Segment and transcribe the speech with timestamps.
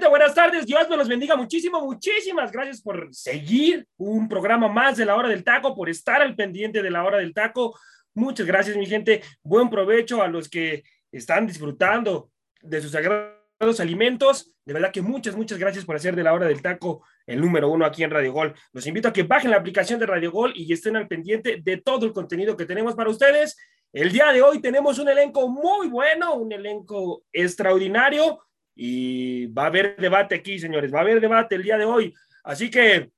[0.00, 0.66] Buenas tardes.
[0.66, 1.80] Dios me los bendiga muchísimo.
[1.80, 6.34] Muchísimas gracias por seguir un programa más de la hora del taco, por estar al
[6.34, 7.78] pendiente de la hora del taco.
[8.12, 9.22] Muchas gracias, mi gente.
[9.44, 12.30] Buen provecho a los que están disfrutando
[12.60, 14.52] de sus sagrados alimentos.
[14.64, 17.70] De verdad que muchas, muchas gracias por hacer de la hora del taco el número
[17.70, 18.52] uno aquí en Radio Gol.
[18.72, 21.76] Los invito a que bajen la aplicación de Radio Gol y estén al pendiente de
[21.76, 23.56] todo el contenido que tenemos para ustedes.
[23.92, 28.40] El día de hoy tenemos un elenco muy bueno, un elenco extraordinario
[28.74, 32.14] y va a haber debate aquí, señores, va a haber debate el día de hoy.
[32.42, 33.10] Así que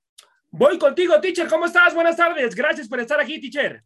[0.51, 1.49] voy contigo, teacher.
[1.49, 1.95] ¿Cómo estás?
[1.95, 2.55] Buenas tardes.
[2.55, 3.83] Gracias por estar aquí, teacher.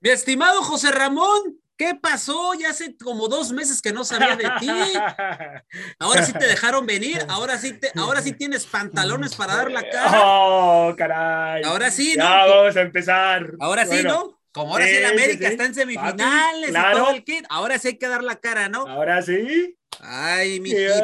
[0.00, 2.54] Mi estimado José Ramón, ¿qué pasó?
[2.54, 4.68] Ya hace como dos meses que no sabía de ti.
[5.98, 9.82] Ahora sí te dejaron venir, ahora sí, te, ahora sí tienes pantalones para dar la
[9.82, 10.20] cara.
[10.24, 11.62] Oh, caray.
[11.64, 12.24] Ahora sí, ¿no?
[12.24, 13.52] Ya vamos a empezar.
[13.60, 14.39] Ahora sí, ¿no?
[14.52, 17.44] Como ahora sí, el América está en semifinales y todo el kit.
[17.48, 18.86] Ahora sí hay que dar la cara, ¿no?
[18.86, 19.76] Ahora sí.
[20.02, 20.94] Ay, mijito,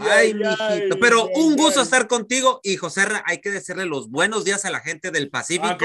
[0.00, 0.98] ay, mijito.
[1.00, 4.80] Pero un gusto estar contigo y José, hay que decirle los buenos días a la
[4.80, 5.84] gente del Pacífico.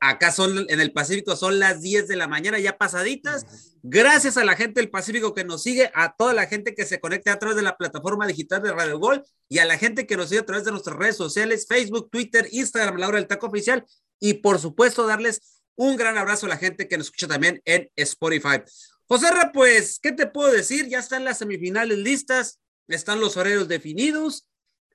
[0.00, 3.76] Acá, son en el Pacífico son las 10 de la mañana ya pasaditas.
[3.82, 7.00] Gracias a la gente del Pacífico que nos sigue, a toda la gente que se
[7.00, 10.16] conecta a través de la plataforma digital de Radio Gol y a la gente que
[10.16, 13.46] nos sigue a través de nuestras redes sociales, Facebook, Twitter, Instagram, la hora del taco
[13.48, 13.84] oficial
[14.20, 17.90] y por supuesto darles un gran abrazo a la gente que nos escucha también en
[17.96, 18.62] Spotify.
[19.06, 20.88] José pues, ¿qué te puedo decir?
[20.88, 24.48] Ya están las semifinales listas, están los horarios definidos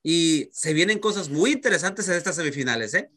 [0.03, 3.09] y se vienen cosas muy interesantes en estas semifinales, ¿eh?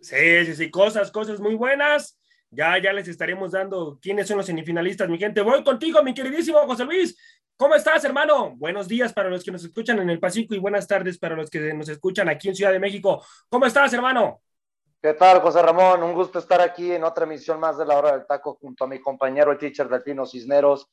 [0.00, 2.18] Sí, sí, sí, cosas, cosas muy buenas.
[2.50, 5.40] Ya, ya les estaremos dando quiénes son los semifinalistas, mi gente.
[5.40, 7.16] Voy contigo, mi queridísimo José Luis.
[7.56, 8.54] ¿Cómo estás, hermano?
[8.56, 11.48] Buenos días para los que nos escuchan en el Pacífico y buenas tardes para los
[11.48, 13.24] que nos escuchan aquí en Ciudad de México.
[13.48, 14.42] ¿Cómo estás, hermano?
[15.04, 16.02] ¿Qué tal, José Ramón?
[16.02, 18.86] Un gusto estar aquí en otra emisión más de la hora del taco junto a
[18.86, 20.88] mi compañero, el teacher Delfino Cisneros,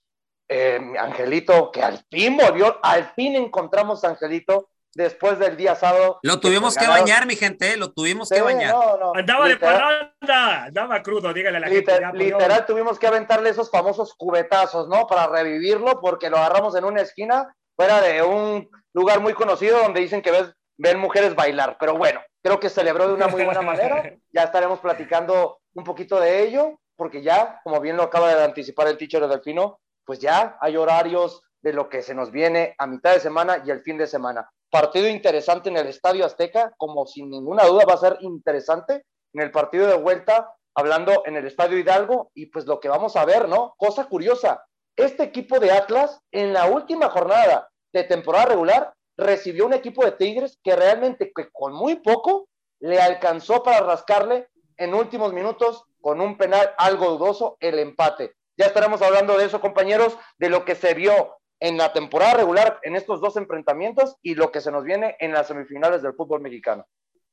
[0.50, 6.20] eh, Angelito, que al fin volvió, al fin encontramos a Angelito después del día sábado.
[6.24, 8.76] Lo tuvimos que, bañar, mi gente, lo tuvimos que bañar.
[9.16, 11.98] andaba de parranda, andaba crudo, dígale a la gente.
[12.16, 15.08] literal, tuvimos que aventarle esos famosos cubetazos, ¿no?
[15.08, 20.02] Para revivirlo, porque lo agarramos en una esquina, fuera de un lugar muy conocido donde
[20.02, 21.78] dicen que ves, ven mujeres bailar.
[21.80, 24.04] Pero bueno, Creo que celebró de una muy buena manera.
[24.32, 28.88] Ya estaremos platicando un poquito de ello, porque ya, como bien lo acaba de anticipar
[28.88, 32.88] el teacher de Delfino, pues ya hay horarios de lo que se nos viene a
[32.88, 34.50] mitad de semana y el fin de semana.
[34.70, 39.42] Partido interesante en el Estadio Azteca, como sin ninguna duda va a ser interesante en
[39.42, 43.26] el partido de vuelta, hablando en el Estadio Hidalgo, y pues lo que vamos a
[43.26, 43.76] ver, ¿no?
[43.78, 44.64] Cosa curiosa,
[44.96, 50.12] este equipo de Atlas en la última jornada de temporada regular recibió un equipo de
[50.12, 52.50] Tigres que realmente con muy poco
[52.80, 58.34] le alcanzó para rascarle en últimos minutos con un penal algo dudoso el empate.
[58.58, 62.80] Ya estaremos hablando de eso, compañeros, de lo que se vio en la temporada regular
[62.84, 66.42] en estos dos enfrentamientos y lo que se nos viene en las semifinales del fútbol
[66.42, 66.86] mexicano.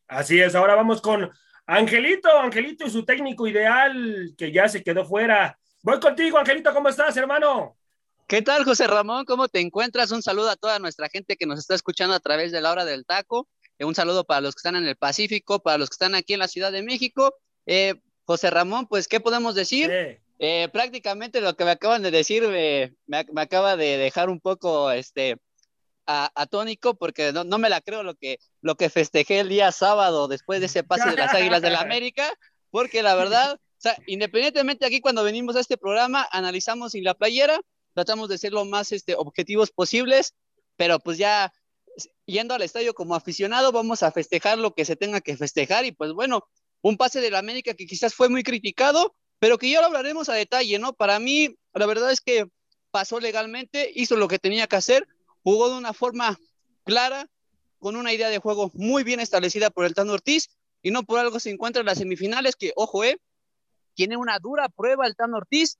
[0.07, 1.31] Así es, ahora vamos con
[1.67, 5.59] Angelito, Angelito y su técnico ideal que ya se quedó fuera.
[5.83, 7.77] Voy contigo, Angelito, ¿cómo estás, hermano?
[8.29, 9.25] ¿Qué tal, José Ramón?
[9.25, 10.11] ¿Cómo te encuentras?
[10.11, 12.85] Un saludo a toda nuestra gente que nos está escuchando a través de la hora
[12.85, 13.49] del taco.
[13.79, 16.35] Eh, un saludo para los que están en el Pacífico, para los que están aquí
[16.35, 17.35] en la Ciudad de México.
[17.65, 17.95] Eh,
[18.27, 20.21] José Ramón, pues, ¿qué podemos decir?
[20.39, 22.93] Eh, prácticamente lo que me acaban de decir me,
[23.41, 25.39] acaba de dejar un poco este,
[26.05, 30.61] atónico porque no, me la creo lo que, lo que festejé el día sábado después
[30.61, 32.31] de ese pase de las Águilas del la América,
[32.71, 37.15] porque la verdad, o sea, independientemente aquí cuando venimos a este programa, analizamos sin la
[37.15, 37.59] playera,
[37.95, 40.35] tratamos de ser lo más este, objetivos posibles,
[40.77, 41.53] pero pues ya
[42.27, 45.93] yendo al estadio como aficionado, vamos a festejar lo que se tenga que festejar y
[45.93, 46.47] pues bueno,
[46.83, 50.29] un pase de la América que quizás fue muy criticado, pero que ya lo hablaremos
[50.29, 50.93] a detalle, ¿no?
[50.93, 52.47] Para mí, la verdad es que
[52.91, 55.07] pasó legalmente, hizo lo que tenía que hacer,
[55.43, 56.39] jugó de una forma
[56.85, 57.29] clara,
[57.79, 60.49] con una idea de juego muy bien establecida por el Tano Ortiz,
[60.83, 63.21] y no por algo se encuentra en las semifinales, que, ojo, eh,
[63.95, 65.79] tiene una dura prueba el Tano Ortiz,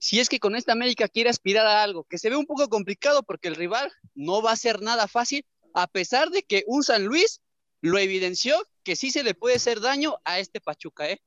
[0.00, 2.68] si es que con esta América quiere aspirar a algo, que se ve un poco
[2.68, 6.82] complicado porque el rival no va a ser nada fácil, a pesar de que un
[6.82, 7.40] San Luis
[7.80, 11.20] lo evidenció que sí se le puede hacer daño a este Pachuca, ¿eh?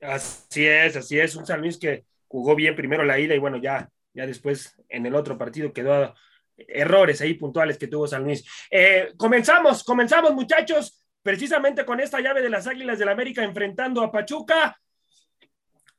[0.00, 3.56] Así es, así es, un San Luis que jugó bien primero la ida y bueno,
[3.56, 6.14] ya, ya después en el otro partido quedó
[6.56, 8.44] errores ahí puntuales que tuvo San Luis.
[8.70, 14.02] Eh, comenzamos, comenzamos muchachos, precisamente con esta llave de las Águilas del la América enfrentando
[14.02, 14.78] a Pachuca.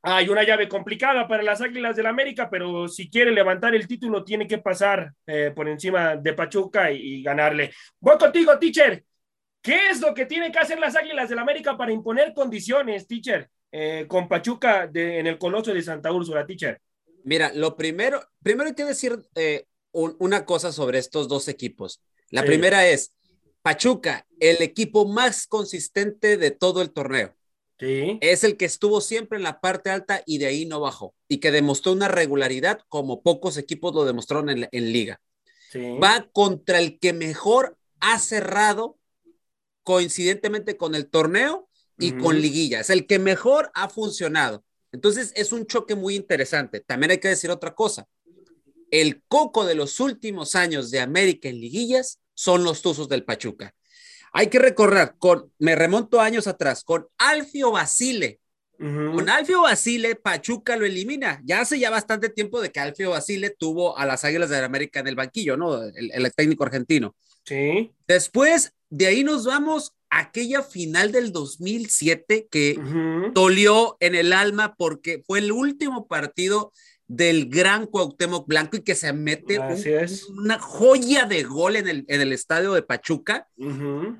[0.02, 3.86] Hay una llave complicada para las Águilas del la América, pero si quiere levantar el
[3.86, 7.72] título tiene que pasar eh, por encima de Pachuca y, ganarle.
[8.00, 9.04] Voy contigo, teacher.
[9.62, 13.08] ¿Qué es lo que tiene que hacer las Águilas del la América para imponer condiciones,
[13.08, 16.80] teacher, eh, con Pachuca en el Coloso de Santa Úrsula, teacher?
[17.26, 22.02] Mira, lo primero, primero hay que decir eh, una cosa sobre estos dos equipos.
[22.30, 23.14] La primera es,
[23.62, 27.36] Pachuca, el equipo más consistente de todo el torneo.
[28.22, 31.16] Es el que estuvo siempre en la parte alta y de ahí no bajó.
[31.28, 35.22] Y que demostró una regularidad como pocos equipos lo demostraron en, en liga.
[35.76, 38.98] Va contra el que mejor ha cerrado
[39.84, 42.80] coincidentemente con el torneo y con liguilla.
[42.80, 44.64] Es el que mejor ha funcionado.
[44.92, 46.80] Entonces es un choque muy interesante.
[46.80, 48.08] También hay que decir otra cosa.
[48.92, 53.76] El coco de los últimos años de América en liguillas son los Tuzos del Pachuca.
[54.34, 58.40] Hay que recorrer con, me remonto años atrás, con Alfio Basile.
[58.78, 61.42] Con Alfio Basile, Pachuca lo elimina.
[61.44, 65.02] Ya hace ya bastante tiempo de que Alfio Basile tuvo a las Águilas de América
[65.02, 65.84] en el banquillo, ¿no?
[65.84, 67.14] El, técnico argentino.
[67.44, 67.92] Sí.
[68.08, 72.80] Después, de ahí nos vamos a aquella final del 2007 que
[73.34, 76.72] dolió en el alma porque fue el último partido
[77.10, 79.60] del gran Cuauhtémoc Blanco y que se mete
[80.30, 83.48] una joya de gol en el, en el estadio de Pachuca,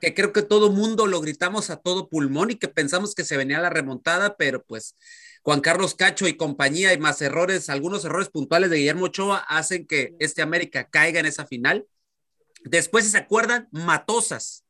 [0.02, 3.38] que creo que todo mundo lo gritamos a todo pulmón y que pensamos que se
[3.38, 4.96] venía la remontada, pero pues
[5.44, 9.86] Juan Carlos Cacho y compañía y más errores, algunos errores puntuales de Guillermo Ochoa hacen
[9.86, 11.86] que este América caiga en esa final.
[12.64, 14.66] Después, si se acuerdan, Matosas.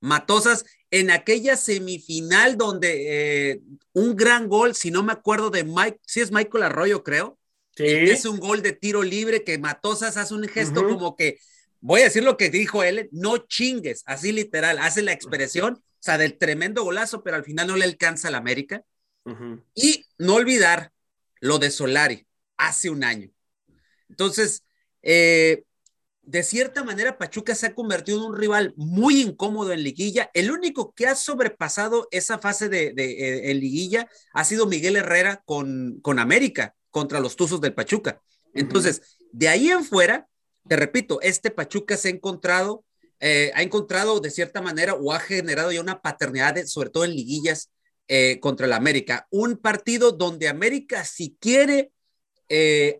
[0.00, 3.60] Matosas en aquella semifinal donde eh,
[3.92, 7.38] un gran gol, si no me acuerdo de Mike, si es Michael Arroyo, creo.
[7.76, 11.38] Es un gol de tiro libre que Matosas hace un gesto como que,
[11.80, 15.82] voy a decir lo que dijo él, no chingues, así literal, hace la expresión, o
[16.00, 18.82] sea, del tremendo golazo, pero al final no le alcanza al América.
[19.74, 20.92] Y no olvidar
[21.40, 23.28] lo de Solari hace un año.
[24.08, 24.62] Entonces,
[25.02, 25.64] eh,
[26.26, 30.28] de cierta manera Pachuca se ha convertido en un rival muy incómodo en liguilla.
[30.34, 35.42] El único que ha sobrepasado esa fase de, eh, en liguilla ha sido Miguel Herrera
[35.46, 38.20] con, con América contra los Tuzos del Pachuca.
[38.54, 40.26] Entonces, de ahí en fuera,
[40.68, 42.84] te repito, este Pachuca se ha encontrado,
[43.20, 47.14] eh, ha encontrado de cierta manera o ha generado ya una paternidad, sobre todo en
[47.14, 47.70] liguillas
[48.08, 49.28] eh, contra el América.
[49.30, 51.92] Un partido donde América, si quiere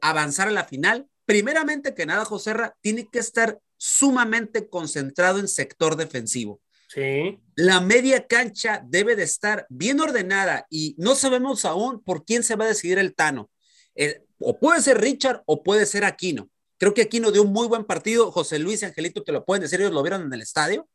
[0.00, 5.96] avanzar a la final, primeramente que nada, José tiene que estar sumamente concentrado en sector
[5.96, 6.60] defensivo.
[6.88, 7.38] Sí.
[7.56, 12.56] La media cancha debe de estar bien ordenada y no sabemos aún por quién se
[12.56, 13.50] va a decidir el Tano.
[13.96, 16.48] Eh, o puede ser Richard o puede ser Aquino.
[16.78, 18.30] Creo que Aquino dio un muy buen partido.
[18.30, 20.88] José Luis y Angelito te lo pueden decir, ellos lo vieron en el estadio.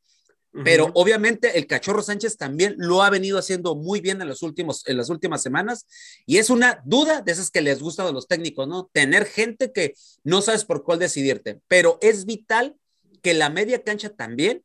[0.66, 4.86] Pero obviamente el Cachorro Sánchez también lo ha venido haciendo muy bien en, los últimos,
[4.86, 5.88] en las últimas semanas.
[6.26, 8.90] Y es una duda de esas que les gusta a los técnicos, ¿no?
[8.92, 9.94] Tener gente que
[10.24, 12.76] no sabes por cuál decidirte, pero es vital
[13.22, 14.64] que la media cancha también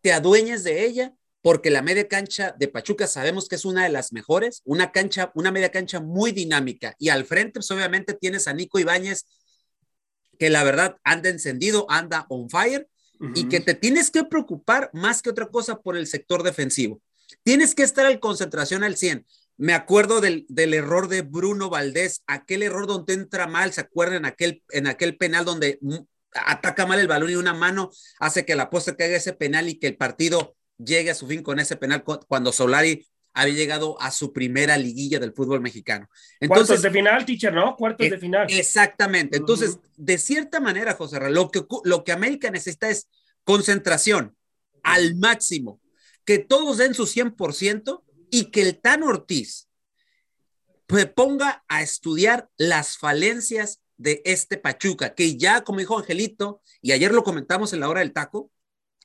[0.00, 3.90] te adueñes de ella porque la media cancha de Pachuca sabemos que es una de
[3.90, 6.94] las mejores, una cancha, una media cancha muy dinámica.
[6.98, 9.26] Y al frente pues, obviamente tienes a Nico Ibáñez
[10.38, 12.88] que la verdad anda encendido, anda on fire
[13.34, 17.00] y que te tienes que preocupar más que otra cosa por el sector defensivo.
[17.42, 19.26] Tienes que estar en concentración al 100.
[19.56, 24.18] Me acuerdo del, error de Bruno Valdés, aquel error donde entra mal, ¿se acuerdan?
[24.18, 25.78] En aquel, en aquel penal donde
[26.32, 29.78] ataca mal el balón y una mano hace que la apuesta caiga ese penal y
[29.78, 34.10] que el partido llegue a su fin con ese penal cuando Solari había llegado a
[34.10, 36.08] su primera liguilla del fútbol mexicano.
[36.40, 37.76] Entonces, Cuartos de final, teacher, ¿no?
[37.76, 38.46] Cuartos de final.
[38.50, 39.36] Exactamente.
[39.38, 43.08] Entonces, de cierta manera, José lo que, lo que América necesita es
[43.44, 44.36] concentración
[44.82, 45.80] al máximo,
[46.24, 49.68] que todos den su 100% y que el Tan Ortiz
[50.88, 56.92] se ponga a estudiar las falencias de este Pachuca, que ya, como dijo Angelito, y
[56.92, 58.50] ayer lo comentamos en la hora del taco,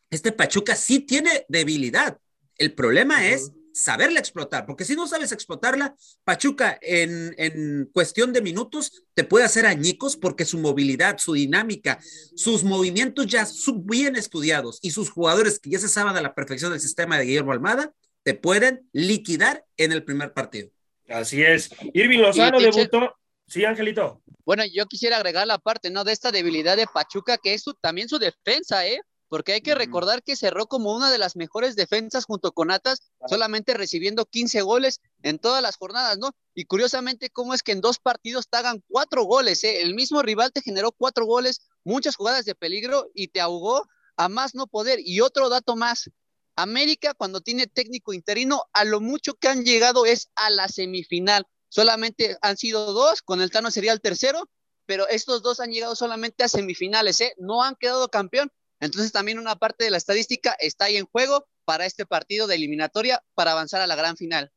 [0.10, 2.17] este Pachuca sí tiene debilidad.
[2.57, 8.41] El problema es saberla explotar, porque si no sabes explotarla, Pachuca en, en, cuestión de
[8.41, 12.00] minutos te puede hacer añicos porque su movilidad, su dinámica,
[12.36, 16.34] sus movimientos ya son bien estudiados y sus jugadores que ya se saben a la
[16.34, 17.93] perfección del sistema de Guillermo Almada,
[18.24, 20.69] te pueden liquidar en el primer partido.
[21.07, 21.69] Así es.
[21.93, 23.15] Irving Lozano debutó.
[23.48, 24.22] Sí, Angelito.
[24.43, 26.03] Bueno, yo quisiera agregar la parte, ¿no?
[26.03, 29.00] De esta debilidad de Pachuca, que es también su defensa, ¿eh?
[29.29, 33.01] Porque hay que recordar que cerró como una de las mejores defensas junto con Atas,
[33.27, 36.31] solamente recibiendo 15 goles en todas las jornadas, ¿no?
[36.53, 39.81] Y curiosamente, cómo es que en dos partidos te hagan cuatro goles, ¿eh?
[39.81, 44.29] El mismo rival te generó cuatro goles, muchas jugadas de peligro y te ahogó a
[44.29, 45.00] más no poder.
[45.03, 46.10] Y otro dato más,
[46.55, 51.46] América cuando tiene técnico interino, a lo mucho que han llegado es a la semifinal.
[51.69, 54.50] Solamente han sido dos, con el Tano sería el tercero,
[54.86, 57.34] pero estos dos han llegado solamente a semifinales, ¿eh?
[57.38, 58.51] No han quedado campeón.
[58.79, 62.55] Entonces también una parte de la estadística está ahí en juego para este partido de
[62.55, 64.51] eliminatoria para avanzar a la gran final.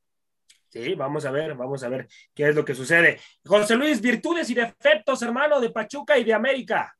[0.68, 3.18] Sí, vamos a ver, vamos a ver qué es lo que sucede.
[3.44, 6.96] José Luis, virtudes y defectos, hermano, de Pachuca y de América.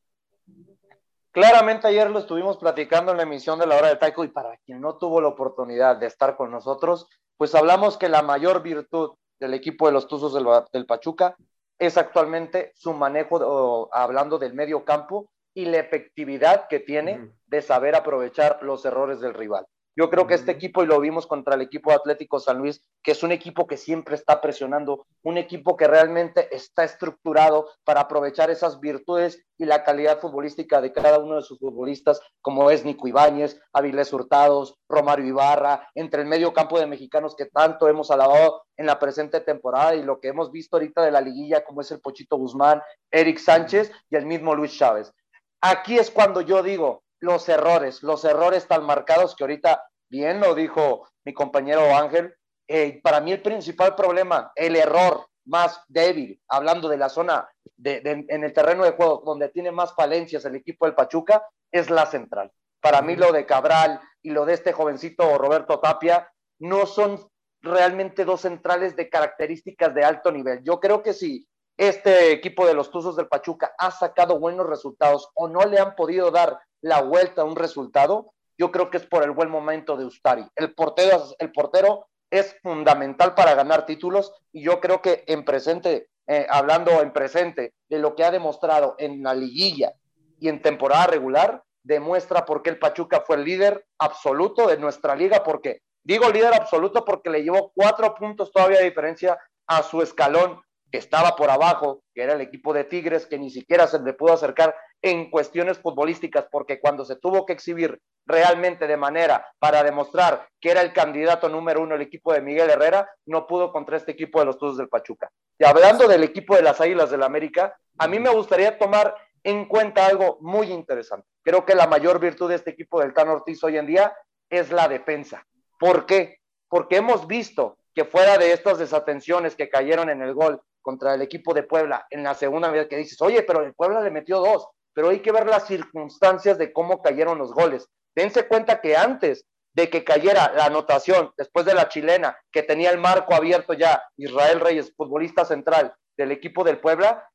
[1.31, 4.57] Claramente ayer lo estuvimos platicando en la emisión de la hora del taiko y para
[4.65, 9.13] quien no tuvo la oportunidad de estar con nosotros, pues hablamos que la mayor virtud
[9.39, 10.35] del equipo de los Tuzos
[10.73, 11.37] del, Pachuca
[11.79, 17.95] es actualmente su manejo, hablando del medio campo y la efectividad que tiene de saber
[17.95, 19.67] aprovechar los errores del rival.
[19.97, 23.11] Yo creo que este equipo, y lo vimos contra el equipo Atlético San Luis, que
[23.11, 28.51] es un equipo que siempre está presionando, un equipo que realmente está estructurado para aprovechar
[28.51, 33.09] esas virtudes y la calidad futbolística de cada uno de sus futbolistas, como es Nico
[33.09, 38.63] Ibáñez, Avilés Hurtados, Romario Ibarra, entre el medio campo de mexicanos que tanto hemos alabado
[38.77, 41.91] en la presente temporada y lo que hemos visto ahorita de la liguilla, como es
[41.91, 42.81] el Pochito Guzmán,
[43.11, 45.13] Eric Sánchez y el mismo Luis Chávez.
[45.61, 50.55] Aquí es cuando yo digo, los errores, los errores tan marcados que ahorita bien lo
[50.55, 52.35] dijo mi compañero Ángel,
[52.67, 58.01] eh, para mí el principal problema, el error más débil, hablando de la zona de,
[58.29, 62.07] en el terreno de juego donde tiene más falencias el equipo del Pachuca, es la
[62.07, 62.51] central.
[62.81, 67.19] Para mí lo de Cabral y lo de este jovencito Roberto Tapia no son
[67.63, 70.63] realmente dos centrales de características de alto nivel.
[70.63, 71.47] Yo creo que si
[71.81, 75.95] este equipo de los Tuzos del Pachuca ha sacado buenos resultados o no le han
[75.95, 79.97] podido dar la vuelta a un resultado, yo creo que es por el buen momento
[79.97, 80.47] de Ustari.
[80.57, 87.01] El portero, es fundamental para ganar títulos y yo creo que en presente, eh, hablando
[87.01, 89.95] en presente de lo que ha demostrado en la liguilla
[90.39, 95.17] y en temporada regular, demuestra por qué el Pachuca fue el líder absoluto de nuestra
[95.17, 100.03] liga, porque digo líder absoluto porque le llevó cuatro puntos todavía de diferencia a su
[100.03, 100.61] escalón
[100.91, 104.13] que estaba por abajo, que era el equipo de Tigres, que ni siquiera se le
[104.13, 109.83] pudo acercar en cuestiones futbolísticas, porque cuando se tuvo que exhibir realmente de manera para
[109.83, 113.97] demostrar que era el candidato número uno el equipo de Miguel Herrera, no pudo contra
[113.97, 115.31] este equipo de los Tuzos del Pachuca.
[115.59, 119.67] Y hablando del equipo de las Águilas del América, a mí me gustaría tomar en
[119.67, 121.27] cuenta algo muy interesante.
[121.43, 124.15] Creo que la mayor virtud de este equipo del Tan Ortiz hoy en día
[124.51, 125.47] es la defensa.
[125.79, 126.39] ¿Por qué?
[126.69, 131.23] Porque hemos visto que fuera de estas desatenciones que cayeron en el gol contra el
[131.23, 134.41] equipo de Puebla en la segunda vez que dices, oye, pero el Puebla le metió
[134.41, 137.89] dos, pero hay que ver las circunstancias de cómo cayeron los goles.
[138.15, 142.91] Dense cuenta que antes de que cayera la anotación, después de la chilena, que tenía
[142.91, 147.29] el marco abierto ya, Israel Reyes, futbolista central del equipo del Puebla,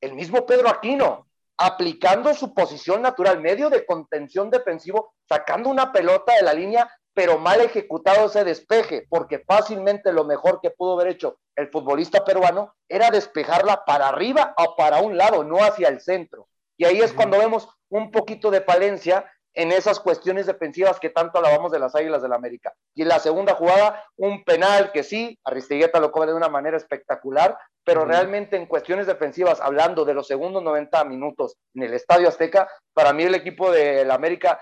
[0.00, 6.34] el mismo Pedro Aquino, aplicando su posición natural, medio de contención defensivo, sacando una pelota
[6.34, 11.08] de la línea, pero mal ejecutado ese despeje, porque fácilmente lo mejor que pudo haber
[11.08, 16.00] hecho el futbolista peruano era despejarla para arriba o para un lado, no hacia el
[16.00, 16.48] centro.
[16.76, 21.38] Y ahí es cuando vemos un poquito de falencia en esas cuestiones defensivas que tanto
[21.38, 22.74] alabamos de las Águilas del la América.
[22.94, 26.76] Y en la segunda jugada, un penal que sí, Aristigueta lo come de una manera
[26.76, 32.28] espectacular, pero realmente en cuestiones defensivas, hablando de los segundos 90 minutos en el Estadio
[32.28, 34.58] Azteca, para mí el equipo de la América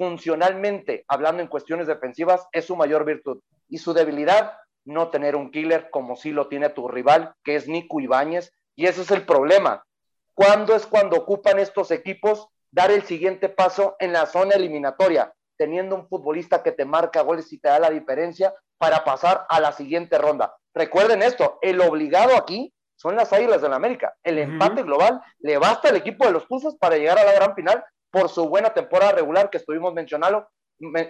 [0.00, 3.42] funcionalmente, hablando en cuestiones defensivas, es su mayor virtud.
[3.68, 4.54] Y su debilidad,
[4.86, 8.50] no tener un killer como sí lo tiene tu rival, que es Nico Ibáñez.
[8.74, 9.84] Y ese es el problema.
[10.32, 15.34] ¿Cuándo es cuando ocupan estos equipos dar el siguiente paso en la zona eliminatoria?
[15.58, 19.60] Teniendo un futbolista que te marca goles y te da la diferencia para pasar a
[19.60, 20.56] la siguiente ronda.
[20.72, 24.14] Recuerden esto, el obligado aquí son las Águilas del la América.
[24.22, 27.54] El empate global le basta al equipo de los Tuzos para llegar a la gran
[27.54, 30.48] final por su buena temporada regular que estuvimos mencionando,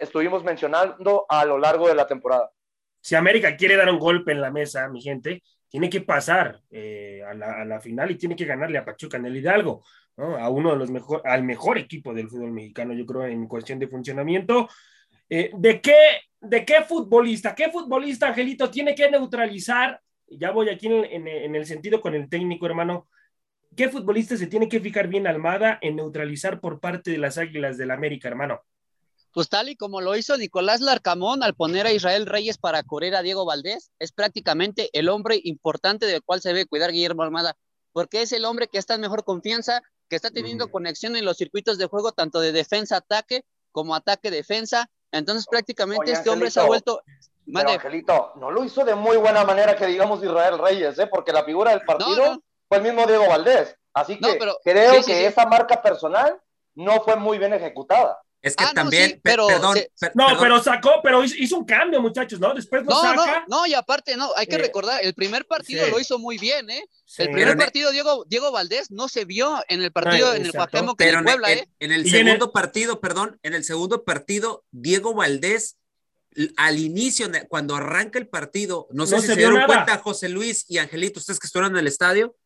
[0.00, 2.50] estuvimos mencionando a lo largo de la temporada.
[3.00, 7.22] Si América quiere dar un golpe en la mesa, mi gente, tiene que pasar eh,
[7.26, 9.84] a, la, final y tiene que ganarle a Pachuca en el Hidalgo,
[10.16, 13.78] a uno de los mejor, al mejor equipo del fútbol mexicano, yo creo, en cuestión
[13.78, 14.68] de funcionamiento.
[15.28, 15.94] Eh, ¿de, qué,
[16.40, 19.98] ¿De qué futbolista, qué futbolista, Angelito, tiene que neutralizar?
[20.26, 23.08] Ya voy aquí en, en el sentido con el técnico, hermano
[23.76, 27.78] ¿Qué futbolista se tiene que fijar bien Almada en neutralizar por parte de las Águilas
[27.78, 28.62] del América, hermano?
[29.32, 33.14] Pues tal y como lo hizo Nicolás Larcamón al poner a Israel Reyes para correr
[33.14, 37.56] a Diego Valdés, es prácticamente el hombre importante del cual se debe cuidar Guillermo Almada,
[37.92, 41.36] porque es el hombre que está en mejor confianza, que está teniendo conexión en los
[41.36, 44.90] circuitos de juego, tanto de defensa-ataque, como ataque-defensa.
[45.12, 47.00] Entonces prácticamente este hombre se ha vuelto...
[47.52, 51.06] Pero Angelito, no lo hizo de muy buena manera que digamos Israel Reyes, ¿eh?
[51.06, 53.76] porque la figura del partido fue el mismo Diego Valdés.
[53.92, 56.40] Así que creo que esa marca personal
[56.76, 58.16] no fue muy bien ejecutada.
[58.40, 59.76] Es que ah, también, pero, perdón,
[60.14, 62.54] no, pero sacó, pero hizo, un cambio, muchachos, ¿no?
[62.54, 63.44] Después no, saca.
[63.48, 66.70] No, no, y aparte, no, hay que recordar, el primer partido lo hizo muy bien,
[66.70, 66.82] ¿eh?
[67.18, 70.96] El primer partido, Diego, Diego Valdés no se vio en el partido, en el Cuauhtémoc
[70.96, 71.68] que en Puebla, ¿eh?
[71.80, 75.76] En el segundo partido, perdón, en el segundo partido, Diego Valdés,
[76.56, 80.78] al inicio, cuando arranca el partido, no sé si se, dieron cuenta José Luis y
[80.78, 82.36] Angelito, ustedes que estuvieron en el estadio,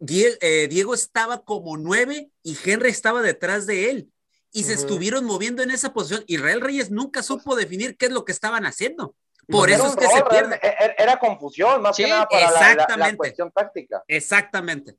[0.00, 4.12] eh, Diego, estaba como nueve y Henry estaba detrás de él
[4.52, 6.24] y se estuvieron moviendo en esa posición.
[6.26, 9.14] Israel Reyes nunca supo definir qué es lo que estaban haciendo.
[9.46, 10.60] Por eso es que se pierde.
[10.98, 13.12] Era, confusión, más que nada para exactamente.
[13.12, 14.04] La, cuestión táctica.
[14.06, 14.96] Exactamente.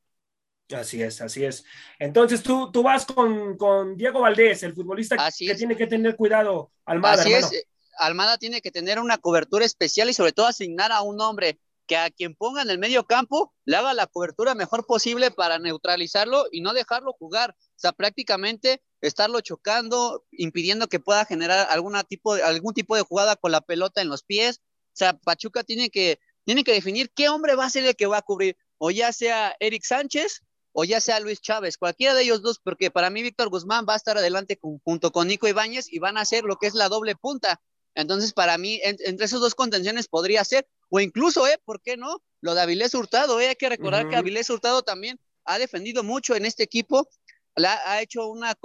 [0.75, 1.63] Así es, así es.
[1.97, 6.71] Entonces tú, tú vas con, con Diego Valdés, el futbolista que tiene que tener cuidado,
[6.85, 7.21] Almada.
[7.21, 7.65] Así es.
[7.97, 11.97] Almada tiene que tener una cobertura especial y sobre todo asignar a un hombre que
[11.97, 16.45] a quien ponga en el medio campo le haga la cobertura mejor posible para neutralizarlo
[16.51, 17.55] y no dejarlo jugar.
[17.59, 23.01] O sea, prácticamente estarlo chocando, impidiendo que pueda generar alguna tipo de, algún tipo de
[23.01, 24.59] jugada con la pelota en los pies.
[24.59, 28.05] O sea, Pachuca tiene que, tiene que definir qué hombre va a ser el que
[28.05, 32.21] va a cubrir, o ya sea Eric Sánchez o ya sea Luis Chávez, cualquiera de
[32.21, 35.91] ellos dos, porque para mí Víctor Guzmán va a estar adelante junto con Nico Ibáñez
[35.91, 37.59] y van a hacer lo que es la doble punta.
[37.95, 41.59] Entonces, para mí, entre esos dos contenciones podría ser, o incluso, ¿eh?
[41.63, 42.21] ¿Por qué no?
[42.41, 43.49] Lo de Avilés Hurtado, ¿eh?
[43.49, 47.09] Hay que recordar que Avilés Hurtado también ha defendido mucho en este equipo,
[47.55, 48.57] la, ha hecho una,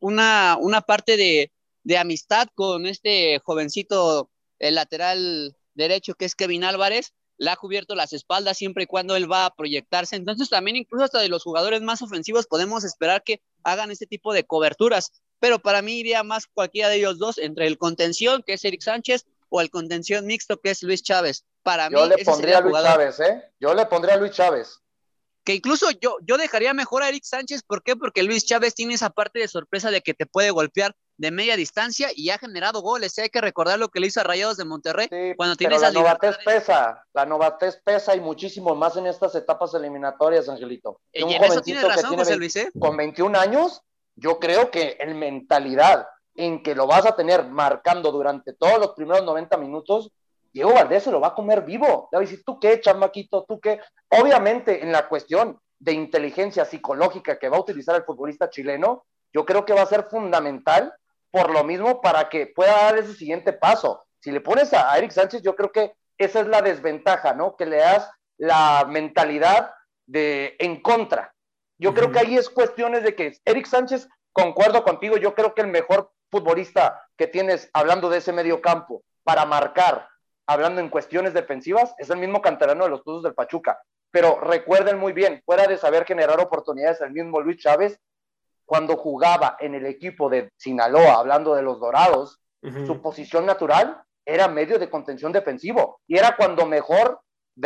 [0.00, 6.64] una, una parte de, de amistad con este jovencito, el lateral derecho, que es Kevin
[6.64, 10.16] Álvarez, le ha cubierto las espaldas siempre y cuando él va a proyectarse.
[10.16, 14.32] Entonces también incluso hasta de los jugadores más ofensivos podemos esperar que hagan este tipo
[14.32, 18.54] de coberturas pero para mí iría más cualquiera de ellos dos, entre el contención, que
[18.54, 21.44] es Eric Sánchez, o el contención mixto, que es Luis Chávez.
[21.68, 23.52] Para yo mí, le pondría a Luis Chávez, ¿eh?
[23.60, 24.80] Yo le pondría a Luis Chávez.
[25.44, 27.94] Que incluso yo, yo dejaría mejor a Eric Sánchez, ¿por qué?
[27.94, 31.56] Porque Luis Chávez tiene esa parte de sorpresa de que te puede golpear de media
[31.56, 33.18] distancia y ha generado goles.
[33.18, 33.24] ¿eh?
[33.24, 36.00] Hay que recordar lo que le hizo a Rayados de Monterrey cuando tiene esa la
[36.00, 41.02] novatez pesa, la novatez pesa y muchísimo más en estas etapas eliminatorias, Angelito.
[41.12, 42.56] Y en eso tiene razón, José Luis.
[42.56, 42.70] ¿eh?
[42.80, 43.82] Con 21 años
[44.16, 48.92] yo creo que en mentalidad, en que lo vas a tener marcando durante todos los
[48.92, 50.10] primeros 90 minutos,
[50.58, 52.08] Diego Valdés se lo va a comer vivo.
[52.10, 53.44] Le va a decir, ¿tú qué, chamaquito?
[53.44, 53.80] ¿Tú qué?
[54.08, 59.46] Obviamente, en la cuestión de inteligencia psicológica que va a utilizar el futbolista chileno, yo
[59.46, 60.92] creo que va a ser fundamental
[61.30, 64.04] por lo mismo para que pueda dar ese siguiente paso.
[64.18, 67.54] Si le pones a Eric Sánchez, yo creo que esa es la desventaja, ¿no?
[67.54, 69.70] Que le das la mentalidad
[70.06, 71.32] de en contra.
[71.78, 75.62] Yo creo que ahí es cuestiones de que Eric Sánchez, concuerdo contigo, yo creo que
[75.62, 80.08] el mejor futbolista que tienes hablando de ese medio campo para marcar,
[80.48, 83.80] hablando en cuestiones defensivas, es el mismo canterano de los Tuzos del Pachuca.
[84.10, 88.00] Pero recuerden muy bien, fuera de saber generar oportunidades, el mismo Luis Chávez,
[88.64, 92.40] cuando jugaba en el equipo de Sinaloa, hablando de los Dorados,
[92.86, 97.20] su posición natural era medio de contención defensivo y era cuando mejor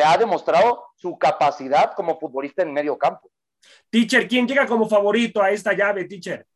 [0.05, 3.31] ha demostrado su capacidad como futbolista en medio campo.
[3.91, 6.47] Teacher, ¿quién llega como favorito a esta llave, teacher?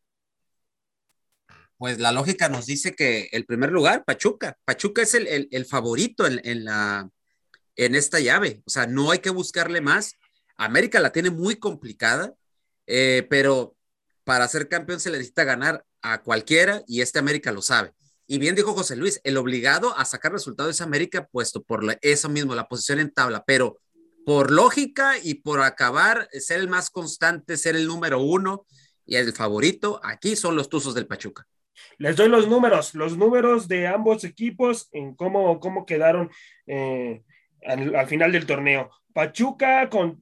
[1.78, 4.56] Pues la lógica nos dice que el primer lugar, Pachuca.
[4.64, 7.10] Pachuca es el, favorito en, la,
[7.76, 8.62] en esta llave.
[8.66, 10.14] O sea, no hay que buscarle más.
[10.56, 12.34] América la tiene muy complicada,
[12.86, 13.76] eh, pero
[14.24, 17.92] para ser campeón se le necesita ganar a cualquiera y este América lo sabe.
[18.26, 22.28] Y bien dijo José Luis, el obligado a sacar resultados es América, puesto por eso
[22.28, 23.78] mismo, la posición en tabla, pero
[24.24, 28.66] por lógica y por acabar, ser el más constante, ser el número uno
[29.04, 31.46] y el favorito, aquí son los Tuzos del Pachuca.
[31.98, 36.30] Les doy los números, los números de ambos equipos en cómo, cómo quedaron
[36.66, 37.22] eh,
[37.64, 38.90] al, final del torneo.
[39.12, 40.20] Pachuca con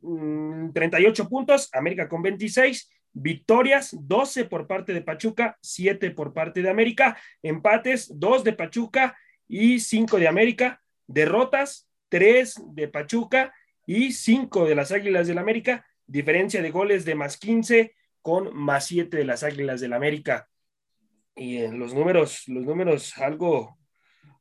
[0.72, 6.62] 38 mm, puntos, América con 26, victorias 12 por parte de Pachuca, 7 por parte
[6.62, 9.16] de América, empates 2 de Pachuca
[9.48, 13.52] y 5 de América, derrotas 3 de Pachuca
[13.86, 18.86] y cinco de las Águilas del América, diferencia de goles de más 15 con más
[18.86, 20.48] 7 de las Águilas del América.
[21.36, 23.76] Y en los números, los números algo,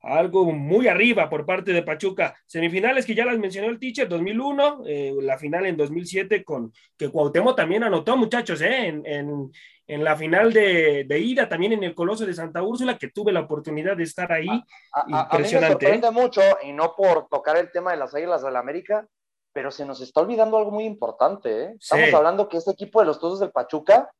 [0.01, 2.35] algo muy arriba por parte de Pachuca.
[2.45, 7.09] Semifinales que ya las mencionó el teacher, 2001, eh, la final en 2007 con que
[7.09, 9.51] Cuauhtémoc también anotó, muchachos, eh, en, en,
[9.87, 13.31] en, la final de, de, ida, también en el Coloso de Santa Úrsula, que tuve
[13.31, 14.49] la oportunidad de estar ahí.
[15.07, 15.35] impresionante.
[15.35, 15.71] A, mí me ¿eh?
[15.71, 19.07] sorprende mucho, y no por tocar el tema de las Águilas del América,
[19.53, 21.63] pero se nos está olvidando algo muy importante.
[21.63, 21.75] ¿eh?
[21.79, 24.11] Estamos hablando que este equipo de los Tuzos del Pachuca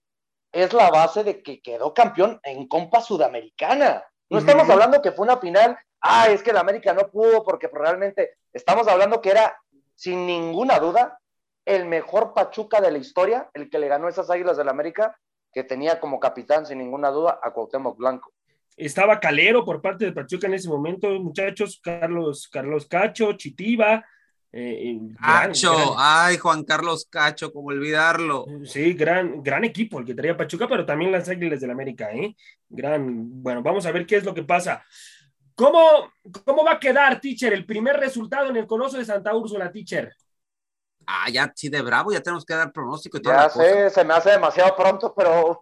[0.53, 4.05] es la base de que quedó campeón en Compa Sudamericana.
[4.29, 7.67] No estamos hablando que fue una final, ah, es que el América no pudo porque
[7.73, 9.57] realmente estamos hablando que era,
[9.95, 11.19] sin ninguna duda,
[11.65, 15.17] el mejor Pachuca de la historia, el que le ganó esas Águilas del América,
[15.51, 18.31] que tenía como capitán, sin ninguna duda, a Cuauhtémoc Blanco.
[18.77, 24.05] Estaba Calero por parte de Pachuca en ese momento, muchachos, Carlos, Carlos Cacho, Chitiba,
[24.55, 28.45] eh, Cacho, ay, Juan Carlos Cacho, cómo olvidarlo.
[28.65, 32.35] Sí, gran, gran equipo el que traía Pachuca, pero también las Águilas del América, ¿eh?
[32.69, 34.83] Gran, bueno, vamos a ver qué es lo que pasa.
[35.55, 36.11] ¿Cómo,
[36.45, 40.13] cómo va a quedar, teacher, el primer resultado en el Coloso de Santa Úrsula, teacher?
[41.05, 43.33] Ah, ya sí de bravo, ya tenemos que dar pronóstico y todo.
[43.33, 45.59] Ya sé, se me hace demasiado pronto, pero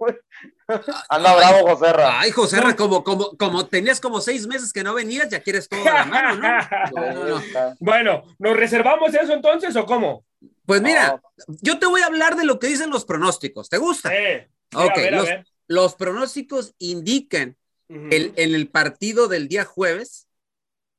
[1.09, 5.29] anda bravo, José Ay, José como, como, como tenías como seis meses que no venías,
[5.29, 7.41] ya quieres todo a la mano, ¿no?
[7.79, 10.25] bueno, ¿nos reservamos eso entonces o cómo?
[10.65, 11.21] Pues mira,
[11.61, 13.69] yo te voy a hablar de lo que dicen los pronósticos.
[13.69, 14.09] ¿Te gusta?
[14.09, 14.47] Sí.
[14.73, 14.97] ok,
[15.67, 17.57] los, pronósticos indican
[17.89, 20.27] el, en el partido del día jueves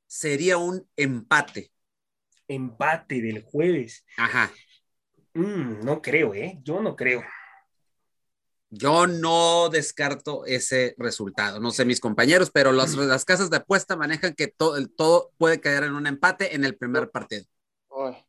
[0.07, 1.72] sería un empate
[2.49, 4.05] empate del jueves.
[4.17, 4.51] Ajá.
[5.35, 6.59] Mm, no creo, ¿eh?
[6.63, 7.23] Yo no creo.
[8.75, 11.61] Yo no descarto ese resultado.
[11.61, 15.61] No sé mis compañeros, pero las, las casas de apuesta manejan que todo, todo puede
[15.61, 17.45] caer en un empate en el primer partido.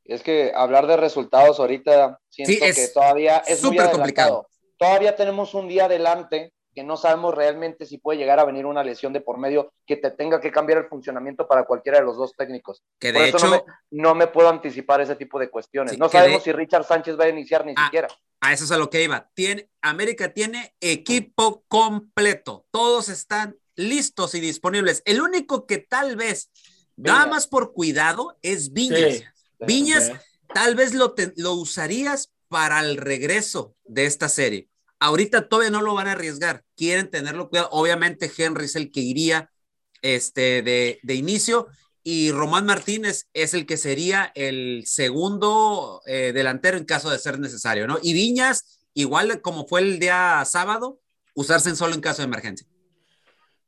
[0.04, 4.48] es que hablar de resultados ahorita siento que todavía es súper complicado.
[4.78, 8.84] Todavía tenemos un día adelante que no sabemos realmente si puede llegar a venir una
[8.84, 12.18] lesión de por medio que te tenga que cambiar el funcionamiento para cualquiera de los
[12.18, 12.84] dos técnicos.
[13.00, 15.98] Que de hecho, no me, puedo anticipar ese tipo de cuestiones.
[15.98, 18.08] no sabemos si Richard Sánchez va a iniciar ni ah, siquiera.
[18.42, 19.30] A eso es a lo que iba.
[19.34, 22.66] Tiene, América tiene equipo completo.
[22.72, 25.02] Todos están listos y disponibles.
[25.06, 26.52] El único que tal vez,
[26.96, 29.24] nada más por cuidado, es Viñas.
[29.60, 30.12] Viñas,
[30.54, 34.70] tal vez lo, lo usarías para el regreso de esta serie
[35.04, 37.68] Ahorita todavía no lo van a arriesgar, quieren tenerlo cuidado.
[37.74, 39.52] Obviamente Henry es el que iría
[40.02, 41.68] este, de, de inicio
[42.04, 47.38] y Román Martínez es el que sería el segundo eh, delantero en caso de ser
[47.38, 47.98] necesario, ¿no?
[48.02, 51.02] Y Viñas, igual como fue el día sábado,
[51.34, 52.66] usarse en solo en caso de emergencia.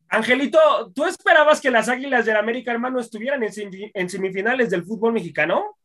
[0.07, 0.59] Angelito,
[0.95, 5.75] ¿tú esperabas que las Águilas del América, hermano, estuvieran en, semifinales del fútbol mexicano?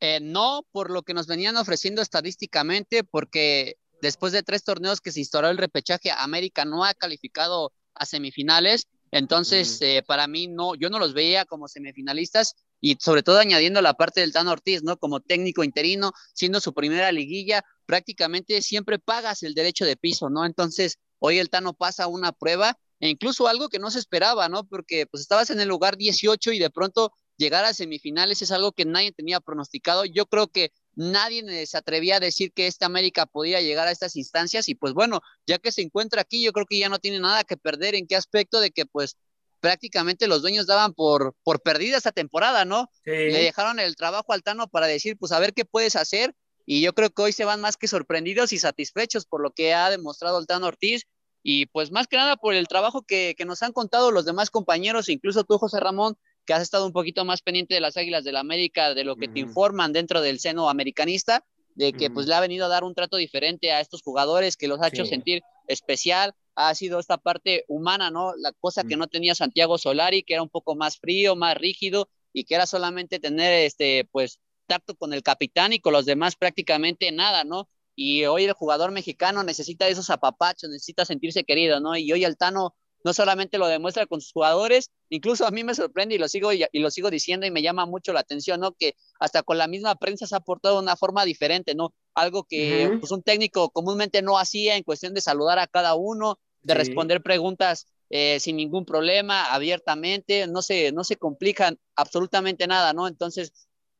[0.00, 5.12] Eh, no, por lo que nos venían ofreciendo estadísticamente, porque después de tres torneos que
[5.12, 8.86] se instauró el repechaje, América no ha calificado a semifinales.
[9.10, 13.80] Entonces, eh, para mí, no, yo no los veía como semifinalistas y sobre todo añadiendo
[13.80, 14.96] la parte del Tano Ortiz, ¿no?
[14.98, 20.44] Como técnico interino, siendo su primera liguilla, prácticamente siempre pagas el derecho de piso, ¿no?
[20.44, 24.64] Entonces, hoy el Tano pasa una prueba e incluso algo que no se esperaba, ¿no?
[24.64, 28.72] Porque pues estabas en el lugar 18 y de pronto llegar a semifinales es algo
[28.72, 30.04] que nadie tenía pronosticado.
[30.04, 34.16] Yo creo que nadie se atrevía a decir que esta América podía llegar a estas
[34.16, 37.20] instancias y pues bueno, ya que se encuentra aquí, yo creo que ya no tiene
[37.20, 39.16] nada que perder en qué aspecto de que pues
[39.60, 42.90] prácticamente los dueños daban por, por perdida esta temporada, ¿no?
[43.04, 46.34] Le dejaron el trabajo al Tano para decir, pues a ver qué puedes hacer
[46.66, 49.74] y yo creo que hoy se van más que sorprendidos y satisfechos por lo que
[49.74, 51.04] ha demostrado el Tano Ortiz
[51.44, 54.50] y pues más que nada por el trabajo que, que nos han contado los demás
[54.50, 58.24] compañeros, incluso tú, José Ramón, que has estado un poquito más pendiente de las Águilas
[58.24, 62.26] del la América, de lo que te informan dentro del seno americanista, de que pues
[62.26, 65.04] le ha venido a dar un trato diferente a estos jugadores, que los ha hecho
[65.04, 68.34] sentir especial, ha sido esta parte humana, ¿no?
[68.34, 72.08] La cosa que no tenía Santiago Solari, que era un poco más frío, más rígido
[72.32, 76.34] y que era solamente tener este pues tacto con el capitán y con los demás
[76.34, 77.68] prácticamente nada, ¿no?
[77.94, 81.94] Y hoy el jugador mexicano necesita esos apapachos, necesita sentirse querido, ¿no?
[81.94, 86.14] Y hoy Altano no solamente lo demuestra con sus jugadores, incluso a mí me sorprende
[86.14, 88.72] y lo sigo y, lo sigo diciendo y me llama mucho la atención, ¿no?
[88.72, 91.94] Que hasta con la misma prensa se ha portado de una forma diferente, ¿no?
[92.14, 96.38] Algo que pues, un técnico comúnmente no hacía en cuestión de saludar a cada uno,
[96.62, 102.92] de responder preguntas eh, sin ningún problema, abiertamente, no se, no se complican absolutamente nada,
[102.92, 103.06] ¿no?
[103.06, 103.52] Entonces,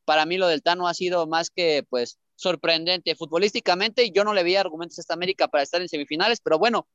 [0.04, 3.14] para mí lo del Tano ha sido más que, pues, sorprendente.
[3.16, 6.88] Futbolísticamente, yo no le veía argumentos a esta América para estar en semifinales, pero bueno,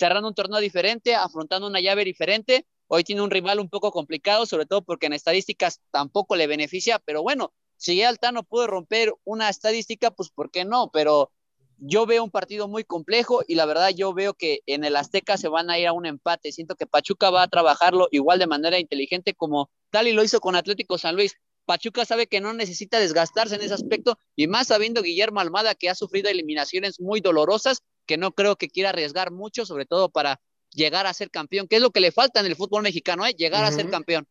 [0.00, 2.66] cerrando un torneo diferente, afrontando una llave diferente.
[2.88, 6.98] Hoy tiene un rival un poco complicado, sobre todo porque en estadísticas tampoco le beneficia,
[6.98, 10.90] pero bueno, si Altano puede romper una estadística, pues ¿por qué no?
[10.90, 11.30] Pero
[11.76, 15.36] yo veo un partido muy complejo y la verdad yo veo que en el Azteca
[15.36, 16.50] se van a ir a un empate.
[16.50, 20.40] Siento que Pachuca va a trabajarlo igual de manera inteligente como tal y lo hizo
[20.40, 21.36] con Atlético San Luis.
[21.66, 25.90] Pachuca sabe que no necesita desgastarse en ese aspecto y más sabiendo Guillermo Almada que
[25.90, 30.40] ha sufrido eliminaciones muy dolorosas que no creo que quiera arriesgar mucho, sobre todo para
[30.72, 33.32] llegar a ser campeón, que es lo que le falta en el fútbol mexicano, ¿eh?
[33.32, 34.26] llegar a ser campeón.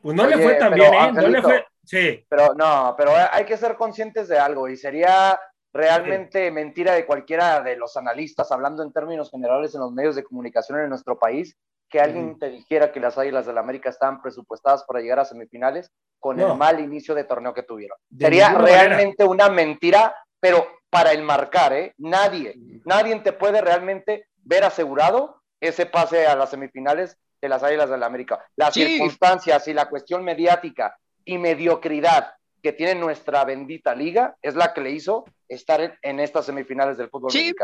[0.00, 1.12] Pues no le fue tan bien, ¿eh?
[1.12, 1.64] no le fue...
[1.84, 2.24] Sí.
[2.28, 5.38] Pero no, pero hay que ser conscientes de algo y sería
[5.72, 10.22] realmente mentira de cualquiera de los analistas, hablando en términos generales en los medios de
[10.22, 11.56] comunicación en nuestro país,
[11.88, 15.24] que alguien te dijera que las Águilas del la América estaban presupuestadas para llegar a
[15.24, 17.98] semifinales con el mal inicio de torneo que tuvieron.
[18.16, 21.94] Sería realmente una mentira, pero para el marcar, ¿eh?
[21.96, 27.88] Nadie, nadie te puede realmente ver asegurado ese pase a las semifinales de las Águilas
[27.88, 28.44] del la América.
[28.56, 34.74] Las circunstancias y la cuestión mediática y mediocridad que tiene nuestra bendita liga es la
[34.74, 37.54] que le hizo estar en, estas semifinales del fútbol sí,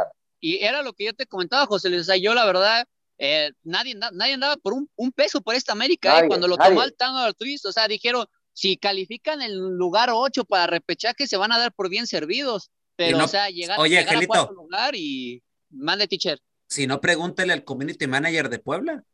[0.40, 2.00] Y era lo que yo te comentaba, José Luis.
[2.00, 2.86] O sea, yo la verdad,
[3.18, 6.20] eh, nadie, nadie andaba por un, peso por esta América.
[6.20, 6.28] ¿eh?
[6.28, 10.66] Cuando lo tomó el Tango Artuiz, o sea, dijeron, si califican el lugar 8 para
[10.66, 12.70] repechaje, se van a dar por bien servidos.
[12.98, 16.40] Pero, o sea, llegar, oye, llegar a cuarto lugar y mande teacher.
[16.66, 19.04] Si no, pregúntele al community manager de Puebla.